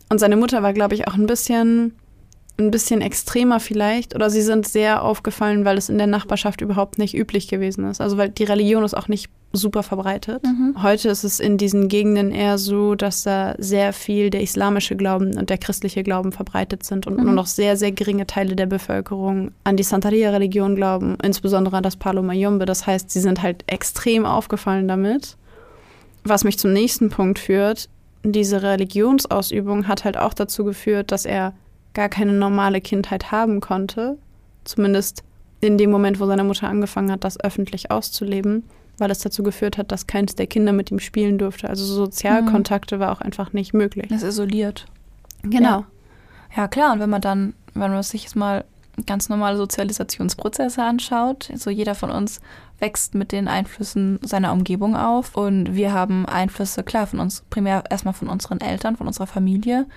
[0.09, 1.93] Und seine Mutter war, glaube ich, auch ein bisschen,
[2.59, 4.15] ein bisschen extremer vielleicht.
[4.15, 8.01] Oder sie sind sehr aufgefallen, weil es in der Nachbarschaft überhaupt nicht üblich gewesen ist.
[8.01, 10.43] Also weil die Religion ist auch nicht super verbreitet.
[10.43, 10.81] Mhm.
[10.83, 15.37] Heute ist es in diesen Gegenden eher so, dass da sehr viel der islamische Glauben
[15.37, 17.23] und der christliche Glauben verbreitet sind und Mhm.
[17.25, 21.95] nur noch sehr, sehr geringe Teile der Bevölkerung an die Santeria-Religion glauben, insbesondere an das
[21.95, 22.65] Palo Mayombe.
[22.65, 25.37] Das heißt, sie sind halt extrem aufgefallen damit.
[26.23, 27.87] Was mich zum nächsten Punkt führt,
[28.23, 31.53] diese Religionsausübung hat halt auch dazu geführt, dass er
[31.97, 34.19] gar keine normale Kindheit haben konnte.
[34.65, 35.23] Zumindest
[35.61, 38.63] in dem Moment, wo seine Mutter angefangen hat, das öffentlich auszuleben,
[38.99, 41.67] weil es dazu geführt hat, dass keins der Kinder mit ihm spielen durfte.
[41.67, 44.09] Also Sozialkontakte war auch einfach nicht möglich.
[44.09, 44.85] Das ist isoliert.
[45.41, 45.85] Genau.
[46.55, 46.93] Ja, klar.
[46.93, 48.63] Und wenn man dann, wenn man sich jetzt mal
[49.07, 52.41] ganz normale Sozialisationsprozesse anschaut, so jeder von uns
[52.77, 57.85] wächst mit den Einflüssen seiner Umgebung auf und wir haben Einflüsse, klar, von uns, primär
[57.89, 59.87] erstmal von unseren Eltern, von unserer Familie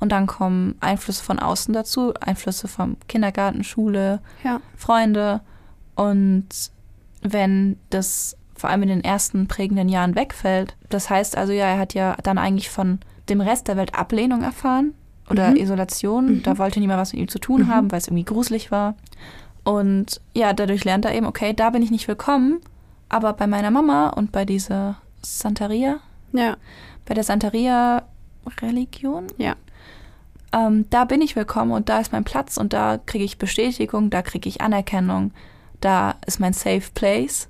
[0.00, 4.60] und dann kommen Einflüsse von außen dazu, Einflüsse vom Kindergarten, Schule, Ja.
[4.76, 5.40] Freunde
[5.94, 6.46] und
[7.22, 11.78] wenn das vor allem in den ersten prägenden Jahren wegfällt, das heißt also ja, er
[11.78, 14.94] hat ja dann eigentlich von dem Rest der Welt Ablehnung erfahren
[15.30, 15.56] oder Mhm.
[15.56, 16.26] Isolation.
[16.36, 16.42] Mhm.
[16.42, 17.68] Da wollte niemand was mit ihm zu tun Mhm.
[17.68, 18.94] haben, weil es irgendwie gruselig war.
[19.64, 22.60] Und ja, dadurch lernt er eben, okay, da bin ich nicht willkommen,
[23.08, 25.96] aber bei meiner Mama und bei dieser Santeria,
[26.32, 26.56] Ja.
[27.04, 29.54] bei der Santeria-Religion, Ja.
[30.52, 34.10] Ähm, da bin ich willkommen und da ist mein Platz und da kriege ich Bestätigung,
[34.10, 35.32] da kriege ich Anerkennung,
[35.80, 37.48] da ist mein Safe Place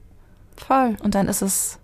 [0.57, 0.97] Voll.
[1.03, 1.79] und dann ist es,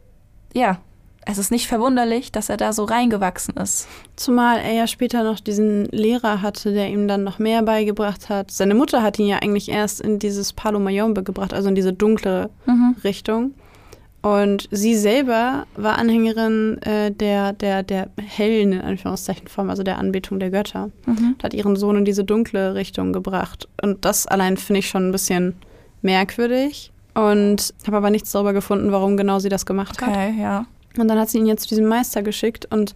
[0.53, 0.79] ja,
[1.27, 3.89] es ist nicht verwunderlich, dass er da so reingewachsen ist.
[4.15, 8.51] Zumal er ja später noch diesen Lehrer hatte, der ihm dann noch mehr beigebracht hat.
[8.51, 11.95] Seine Mutter hat ihn ja eigentlich erst in dieses Palo Mayombe gebracht, also in diese
[11.95, 12.97] dunkle Mhm.
[13.05, 13.55] Richtung.
[14.25, 19.99] Und sie selber war Anhängerin äh, der, der, der hellen, in Anführungszeichen, Form, also der
[19.99, 20.91] Anbetung der Götter.
[21.05, 21.37] Mhm.
[21.43, 23.69] Hat ihren Sohn in diese dunkle Richtung gebracht.
[23.83, 25.57] Und das allein finde ich schon ein bisschen
[26.01, 26.91] merkwürdig.
[27.15, 30.09] Und habe aber nichts darüber gefunden, warum genau sie das gemacht hat.
[30.09, 30.65] Okay, ja.
[30.97, 32.95] Und dann hat sie ihn jetzt zu diesem Meister geschickt und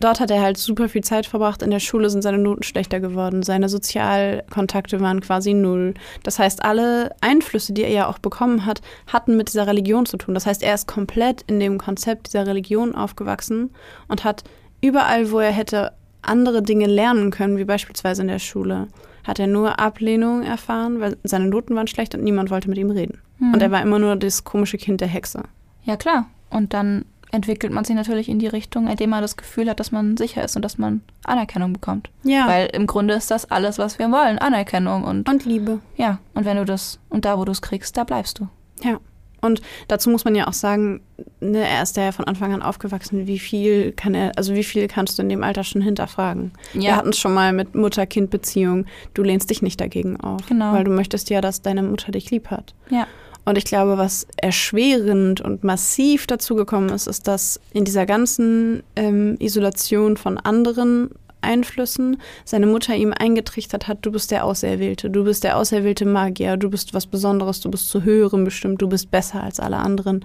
[0.00, 1.62] dort hat er halt super viel Zeit verbracht.
[1.62, 3.42] In der Schule sind seine Noten schlechter geworden.
[3.42, 5.94] Seine Sozialkontakte waren quasi null.
[6.22, 10.16] Das heißt, alle Einflüsse, die er ja auch bekommen hat, hatten mit dieser Religion zu
[10.16, 10.34] tun.
[10.34, 13.70] Das heißt, er ist komplett in dem Konzept dieser Religion aufgewachsen
[14.08, 14.44] und hat
[14.80, 15.92] überall, wo er hätte
[16.22, 18.88] andere Dinge lernen können, wie beispielsweise in der Schule,
[19.24, 22.90] hat er nur Ablehnung erfahren, weil seine Noten waren schlecht und niemand wollte mit ihm
[22.90, 23.20] reden.
[23.38, 23.54] Mhm.
[23.54, 25.42] Und er war immer nur das komische Kind der Hexe.
[25.84, 26.26] Ja, klar.
[26.50, 29.92] Und dann entwickelt man sich natürlich in die Richtung, indem man das Gefühl hat, dass
[29.92, 32.10] man sicher ist und dass man Anerkennung bekommt.
[32.22, 32.46] Ja.
[32.46, 34.38] Weil im Grunde ist das alles, was wir wollen.
[34.38, 35.80] Anerkennung und und Liebe.
[35.96, 36.18] ja.
[36.34, 38.48] Und wenn du das, und da, wo du es kriegst, da bleibst du.
[38.82, 38.98] Ja.
[39.42, 41.02] Und dazu muss man ja auch sagen,
[41.40, 43.26] ne, er ist ja von Anfang an aufgewachsen.
[43.26, 46.52] Wie viel kann er, also wie viel kannst du in dem Alter schon hinterfragen?
[46.72, 48.86] Wir hatten es schon mal mit Mutter-Kind-Beziehung.
[49.14, 50.46] Du lehnst dich nicht dagegen auf.
[50.48, 50.72] Genau.
[50.72, 52.74] Weil du möchtest ja, dass deine Mutter dich lieb hat.
[52.90, 53.06] Ja.
[53.46, 59.36] Und ich glaube, was erschwerend und massiv dazugekommen ist, ist, dass in dieser ganzen ähm,
[59.38, 61.10] Isolation von anderen
[61.42, 66.56] Einflüssen seine Mutter ihm eingetrichtert hat, du bist der Auserwählte, du bist der auserwählte Magier,
[66.56, 70.24] du bist was Besonderes, du bist zu Höherem bestimmt, du bist besser als alle anderen.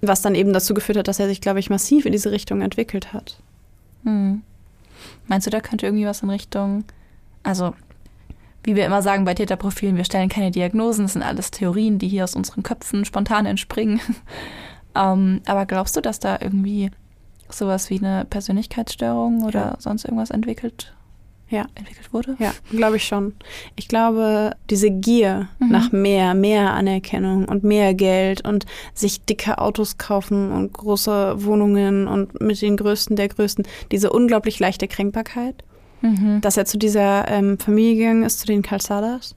[0.00, 2.62] Was dann eben dazu geführt hat, dass er sich, glaube ich, massiv in diese Richtung
[2.62, 3.38] entwickelt hat.
[4.02, 4.42] Hm.
[5.28, 6.82] Meinst du, da könnte irgendwie was in Richtung,
[7.44, 7.74] also
[8.64, 12.08] wie wir immer sagen bei Täterprofilen, wir stellen keine Diagnosen, das sind alles Theorien, die
[12.08, 14.00] hier aus unseren Köpfen spontan entspringen.
[14.94, 16.90] ähm, aber glaubst du, dass da irgendwie
[17.48, 19.76] sowas wie eine Persönlichkeitsstörung oder Ja.
[19.78, 20.94] sonst irgendwas entwickelt,
[21.48, 21.66] Ja.
[21.74, 22.36] entwickelt wurde?
[22.38, 23.34] Ja, glaube ich schon.
[23.76, 25.68] Ich glaube, diese Gier Mhm.
[25.68, 32.06] nach mehr, mehr Anerkennung und mehr Geld und sich dicke Autos kaufen und große Wohnungen
[32.06, 35.64] und mit den Größten der Größten, diese unglaublich leichte Kränkbarkeit,
[36.02, 36.40] Mhm.
[36.40, 39.34] dass er zu dieser ähm, Familie gegangen ist, zu den Calzadas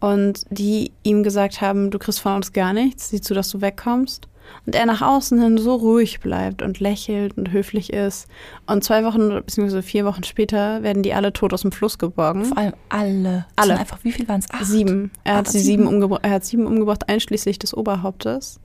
[0.00, 3.60] und die ihm gesagt haben, du kriegst von uns gar nichts, sieh zu, dass du
[3.60, 4.28] wegkommst.
[4.66, 8.26] Und er nach außen hin so ruhig bleibt und lächelt und höflich ist.
[8.66, 9.80] Und zwei Wochen bzw.
[9.82, 12.46] vier Wochen später werden die alle tot aus dem Fluss geborgen.
[12.46, 13.46] Vor allem alle.
[13.56, 13.78] Alle.
[13.78, 14.68] Einfach, wie viel waren es?
[14.68, 15.12] Sieben.
[15.24, 15.86] Er hat sie sieben.
[16.22, 18.60] Er hat sieben umgebracht, einschließlich des Oberhauptes.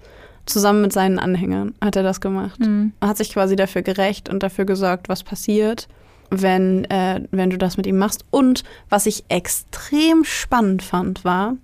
[0.48, 2.60] Zusammen mit seinen Anhängern hat er das gemacht.
[2.60, 2.94] Mhm.
[3.00, 5.88] Er hat sich quasi dafür gerecht und dafür gesorgt, was passiert,
[6.30, 8.26] wenn, äh, wenn du das mit ihm machst.
[8.32, 11.56] Und was ich extrem spannend fand, war,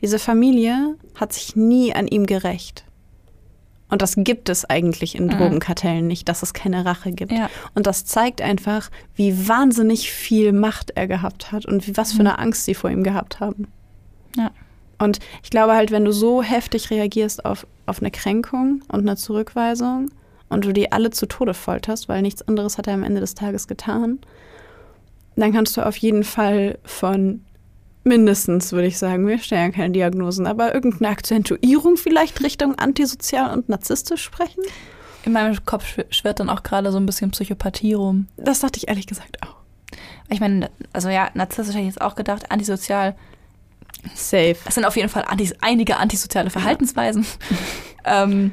[0.00, 2.84] diese Familie hat sich nie an ihm gerecht.
[3.88, 5.30] Und das gibt es eigentlich in Mhm.
[5.30, 7.30] Drogenkartellen nicht, dass es keine Rache gibt.
[7.30, 7.50] Ja.
[7.74, 12.22] Und das zeigt einfach, wie wahnsinnig viel Macht er gehabt hat und wie, was für
[12.22, 12.28] Mhm.
[12.28, 13.68] eine Angst sie vor ihm gehabt haben.
[14.36, 14.50] Ja.
[14.98, 19.16] Und ich glaube halt, wenn du so heftig reagierst auf, auf eine Kränkung und eine
[19.16, 20.10] Zurückweisung
[20.52, 23.34] und du die alle zu Tode folterst, weil nichts anderes hat er am Ende des
[23.34, 24.20] Tages getan,
[25.36, 27.44] dann kannst du auf jeden Fall von
[28.04, 33.68] mindestens, würde ich sagen, wir stellen keine Diagnosen, aber irgendeine Akzentuierung vielleicht Richtung antisozial und
[33.68, 34.62] narzisstisch sprechen?
[35.24, 38.26] In meinem Kopf schw- schwirrt dann auch gerade so ein bisschen Psychopathie rum.
[38.36, 39.54] Das dachte ich ehrlich gesagt auch.
[40.28, 43.14] Ich meine, also ja, narzisstisch hätte ich jetzt auch gedacht, antisozial.
[44.14, 44.56] Safe.
[44.66, 47.24] Es sind auf jeden Fall antis einige antisoziale Verhaltensweisen.
[48.04, 48.52] ähm,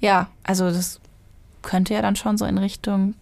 [0.00, 1.00] ja, also das
[1.66, 3.14] könnte ja dann schon so in Richtung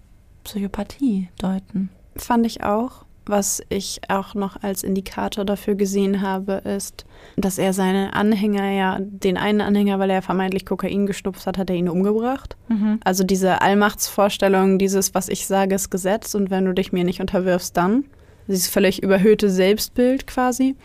[0.44, 1.88] Psychopathie deuten.
[2.14, 3.04] Fand ich auch.
[3.26, 7.06] Was ich auch noch als Indikator dafür gesehen habe, ist,
[7.38, 11.70] dass er seine Anhänger ja, den einen Anhänger, weil er vermeintlich Kokain geschnupft hat, hat
[11.70, 12.58] er ihn umgebracht.
[13.02, 17.22] Also diese Allmachtsvorstellung, dieses, was ich sage, ist Gesetz und wenn du dich mir nicht
[17.22, 18.04] unterwirfst, dann.
[18.46, 20.76] Dieses völlig überhöhte Selbstbild quasi.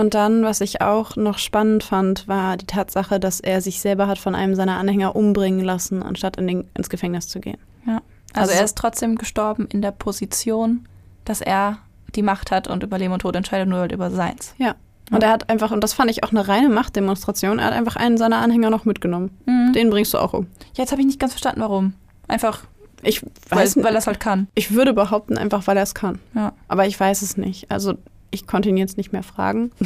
[0.00, 4.06] Und dann, was ich auch noch spannend fand, war die Tatsache, dass er sich selber
[4.08, 7.58] hat von einem seiner Anhänger umbringen lassen, anstatt in den, ins Gefängnis zu gehen.
[7.86, 8.00] Ja.
[8.32, 10.86] Also, Also- er ist trotzdem gestorben in der Position,
[11.24, 11.78] dass er
[12.14, 14.54] die Macht hat und über Leben und Tod entscheidet, nur halt über seins.
[14.58, 14.74] Ja.
[15.12, 17.96] Und er hat einfach, und das fand ich auch eine reine Machtdemonstration, er hat einfach
[17.96, 19.30] einen seiner Anhänger noch mitgenommen.
[19.46, 19.72] Mhm.
[19.74, 20.46] Den bringst du auch um.
[20.76, 21.94] Ja, jetzt habe ich nicht ganz verstanden, warum.
[22.28, 22.62] Einfach,
[23.02, 24.46] Ich weil, weiß weil er es halt kann.
[24.54, 26.20] Ich würde behaupten, einfach weil er es kann.
[26.34, 26.52] Ja.
[26.68, 27.70] Aber ich weiß es nicht.
[27.70, 27.94] Also
[28.30, 29.70] ich konnte ihn jetzt nicht mehr fragen.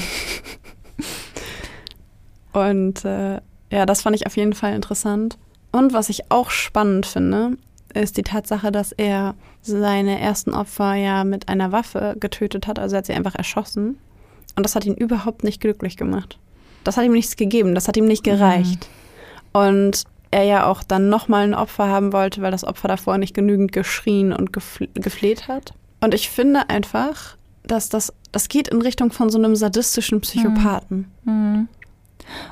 [2.53, 3.41] Und äh,
[3.71, 5.39] ja, das fand ich auf jeden Fall interessant.
[5.73, 7.57] Und was ich auch spannend finde,
[7.95, 12.79] ist die Tatsache, dass er seine ersten Opfer ja mit einer Waffe getötet hat.
[12.79, 13.99] Also er hat sie einfach erschossen.
[14.57, 16.39] Und das hat ihn überhaupt nicht glücklich gemacht.
[16.85, 17.75] Das hat ihm nichts gegeben.
[17.75, 18.89] Das hat ihm nicht gereicht.
[19.53, 23.35] Und er ja auch dann nochmal ein Opfer haben wollte, weil das Opfer davor nicht
[23.35, 25.75] genügend geschrien und gefl gefleht hat.
[26.01, 31.07] Und ich finde einfach, dass das, das geht in Richtung von so einem sadistischen Psychopathen.
[31.25, 31.69] Mhm.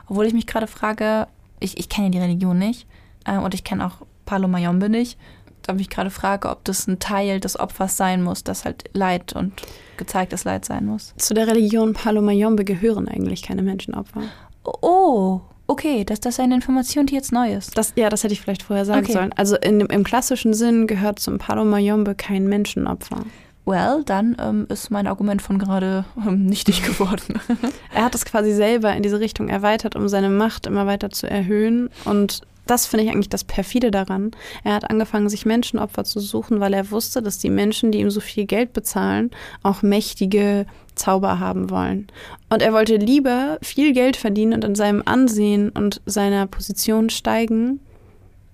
[0.06, 1.26] Obwohl ich mich gerade frage,
[1.58, 2.86] ich, ich kenne die Religion nicht
[3.24, 5.18] äh, und ich kenne auch Palo Mayombe nicht.
[5.62, 9.32] Da mich gerade frage, ob das ein Teil des Opfers sein muss, das halt Leid
[9.32, 9.54] und
[9.96, 11.14] gezeigtes Leid sein muss.
[11.16, 14.22] Zu der Religion Palo Mayombe gehören eigentlich keine Menschenopfer.
[14.64, 17.76] Oh, okay, das, das ist eine Information, die jetzt neu ist.
[17.76, 19.14] Das, ja, das hätte ich vielleicht vorher sagen okay.
[19.14, 19.32] sollen.
[19.32, 23.24] Also in, im klassischen Sinn gehört zum Palo Mayombe kein Menschenopfer.
[23.64, 27.40] Well, dann ähm, ist mein Argument von gerade ähm, nichtig geworden.
[27.94, 31.30] er hat es quasi selber in diese Richtung erweitert, um seine Macht immer weiter zu
[31.30, 31.88] erhöhen.
[32.04, 34.32] Und das finde ich eigentlich das perfide daran.
[34.64, 38.10] Er hat angefangen, sich Menschenopfer zu suchen, weil er wusste, dass die Menschen, die ihm
[38.10, 39.30] so viel Geld bezahlen,
[39.62, 42.08] auch mächtige Zauber haben wollen.
[42.50, 47.80] Und er wollte lieber viel Geld verdienen und in seinem Ansehen und seiner Position steigen,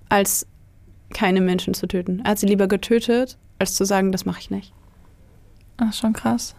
[0.07, 0.47] als
[1.13, 2.21] keine Menschen zu töten.
[2.23, 4.73] Er hat sie lieber getötet, als zu sagen, das mache ich nicht.
[5.79, 6.55] Ach, schon krass.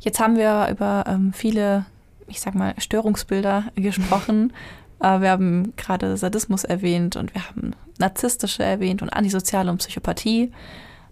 [0.00, 1.86] Jetzt haben wir über ähm, viele,
[2.26, 4.52] ich sag mal, Störungsbilder gesprochen.
[5.00, 10.52] äh, wir haben gerade Sadismus erwähnt und wir haben narzisstische erwähnt und Antisoziale und Psychopathie.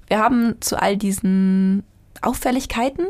[0.06, 1.84] Wir haben zu all diesen
[2.22, 3.06] Auffälligkeiten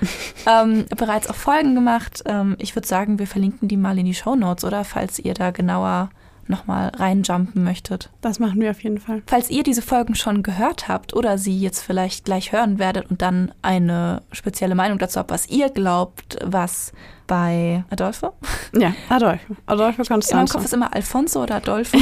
[0.46, 2.22] ähm, bereits auch Folgen gemacht.
[2.26, 4.84] Ähm, ich würde sagen, wir verlinken die mal in die Show Notes, oder?
[4.84, 6.10] Falls ihr da genauer
[6.50, 8.10] nochmal reinjumpen möchtet.
[8.20, 9.22] Das machen wir auf jeden Fall.
[9.26, 13.22] Falls ihr diese Folgen schon gehört habt oder sie jetzt vielleicht gleich hören werdet und
[13.22, 16.92] dann eine spezielle Meinung dazu habt, was ihr glaubt, was
[17.26, 18.34] bei Adolfo?
[18.72, 19.56] Ja, Adolfo.
[19.66, 20.32] Adolfo Constanzo.
[20.32, 21.98] In meinem Kopf ist immer Alfonso oder Adolfo.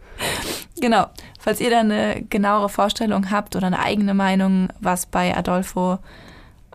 [0.80, 1.06] genau.
[1.38, 5.98] Falls ihr da eine genauere Vorstellung habt oder eine eigene Meinung, was bei Adolfo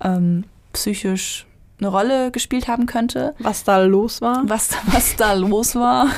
[0.02, 0.44] ähm,
[0.74, 1.48] psychisch
[1.80, 3.34] eine Rolle gespielt haben könnte.
[3.40, 4.44] Was da los war.
[4.46, 6.10] Was, was da los war.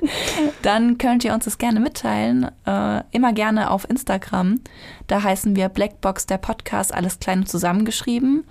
[0.62, 2.50] Dann könnt ihr uns das gerne mitteilen.
[2.66, 4.60] Äh, immer gerne auf Instagram.
[5.06, 8.44] Da heißen wir Blackbox der Podcast, alles klein und zusammengeschrieben.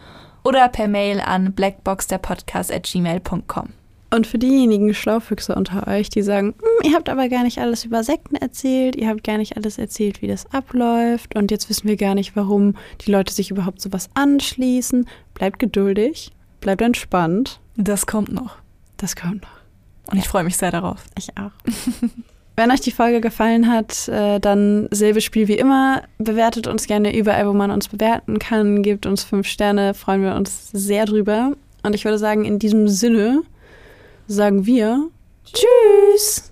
[0.44, 3.70] Oder per Mail an blackboxderpodcast.gmail.com.
[4.12, 7.86] Und für diejenigen Schlaufüchse unter euch, die sagen, hm, ihr habt aber gar nicht alles
[7.86, 11.88] über Sekten erzählt, ihr habt gar nicht alles erzählt, wie das abläuft und jetzt wissen
[11.88, 16.32] wir gar nicht, warum die Leute sich überhaupt sowas anschließen, bleibt geduldig.
[16.60, 17.60] Bleibt entspannt.
[17.78, 18.56] Das kommt noch.
[18.98, 20.12] Das kommt noch.
[20.12, 21.04] Und ich freue mich sehr darauf.
[21.18, 21.52] Ich auch.
[22.56, 26.04] Wenn euch die Folge gefallen hat, äh, dann selbes Spiel wie immer.
[26.18, 28.84] Bewertet uns gerne überall, wo man uns bewerten kann.
[28.84, 31.54] Gebt uns fünf Sterne, freuen wir uns sehr drüber.
[31.84, 33.44] Und ich würde sagen, in diesem Sinne
[34.28, 35.08] sagen wir
[35.46, 36.52] Tschüss.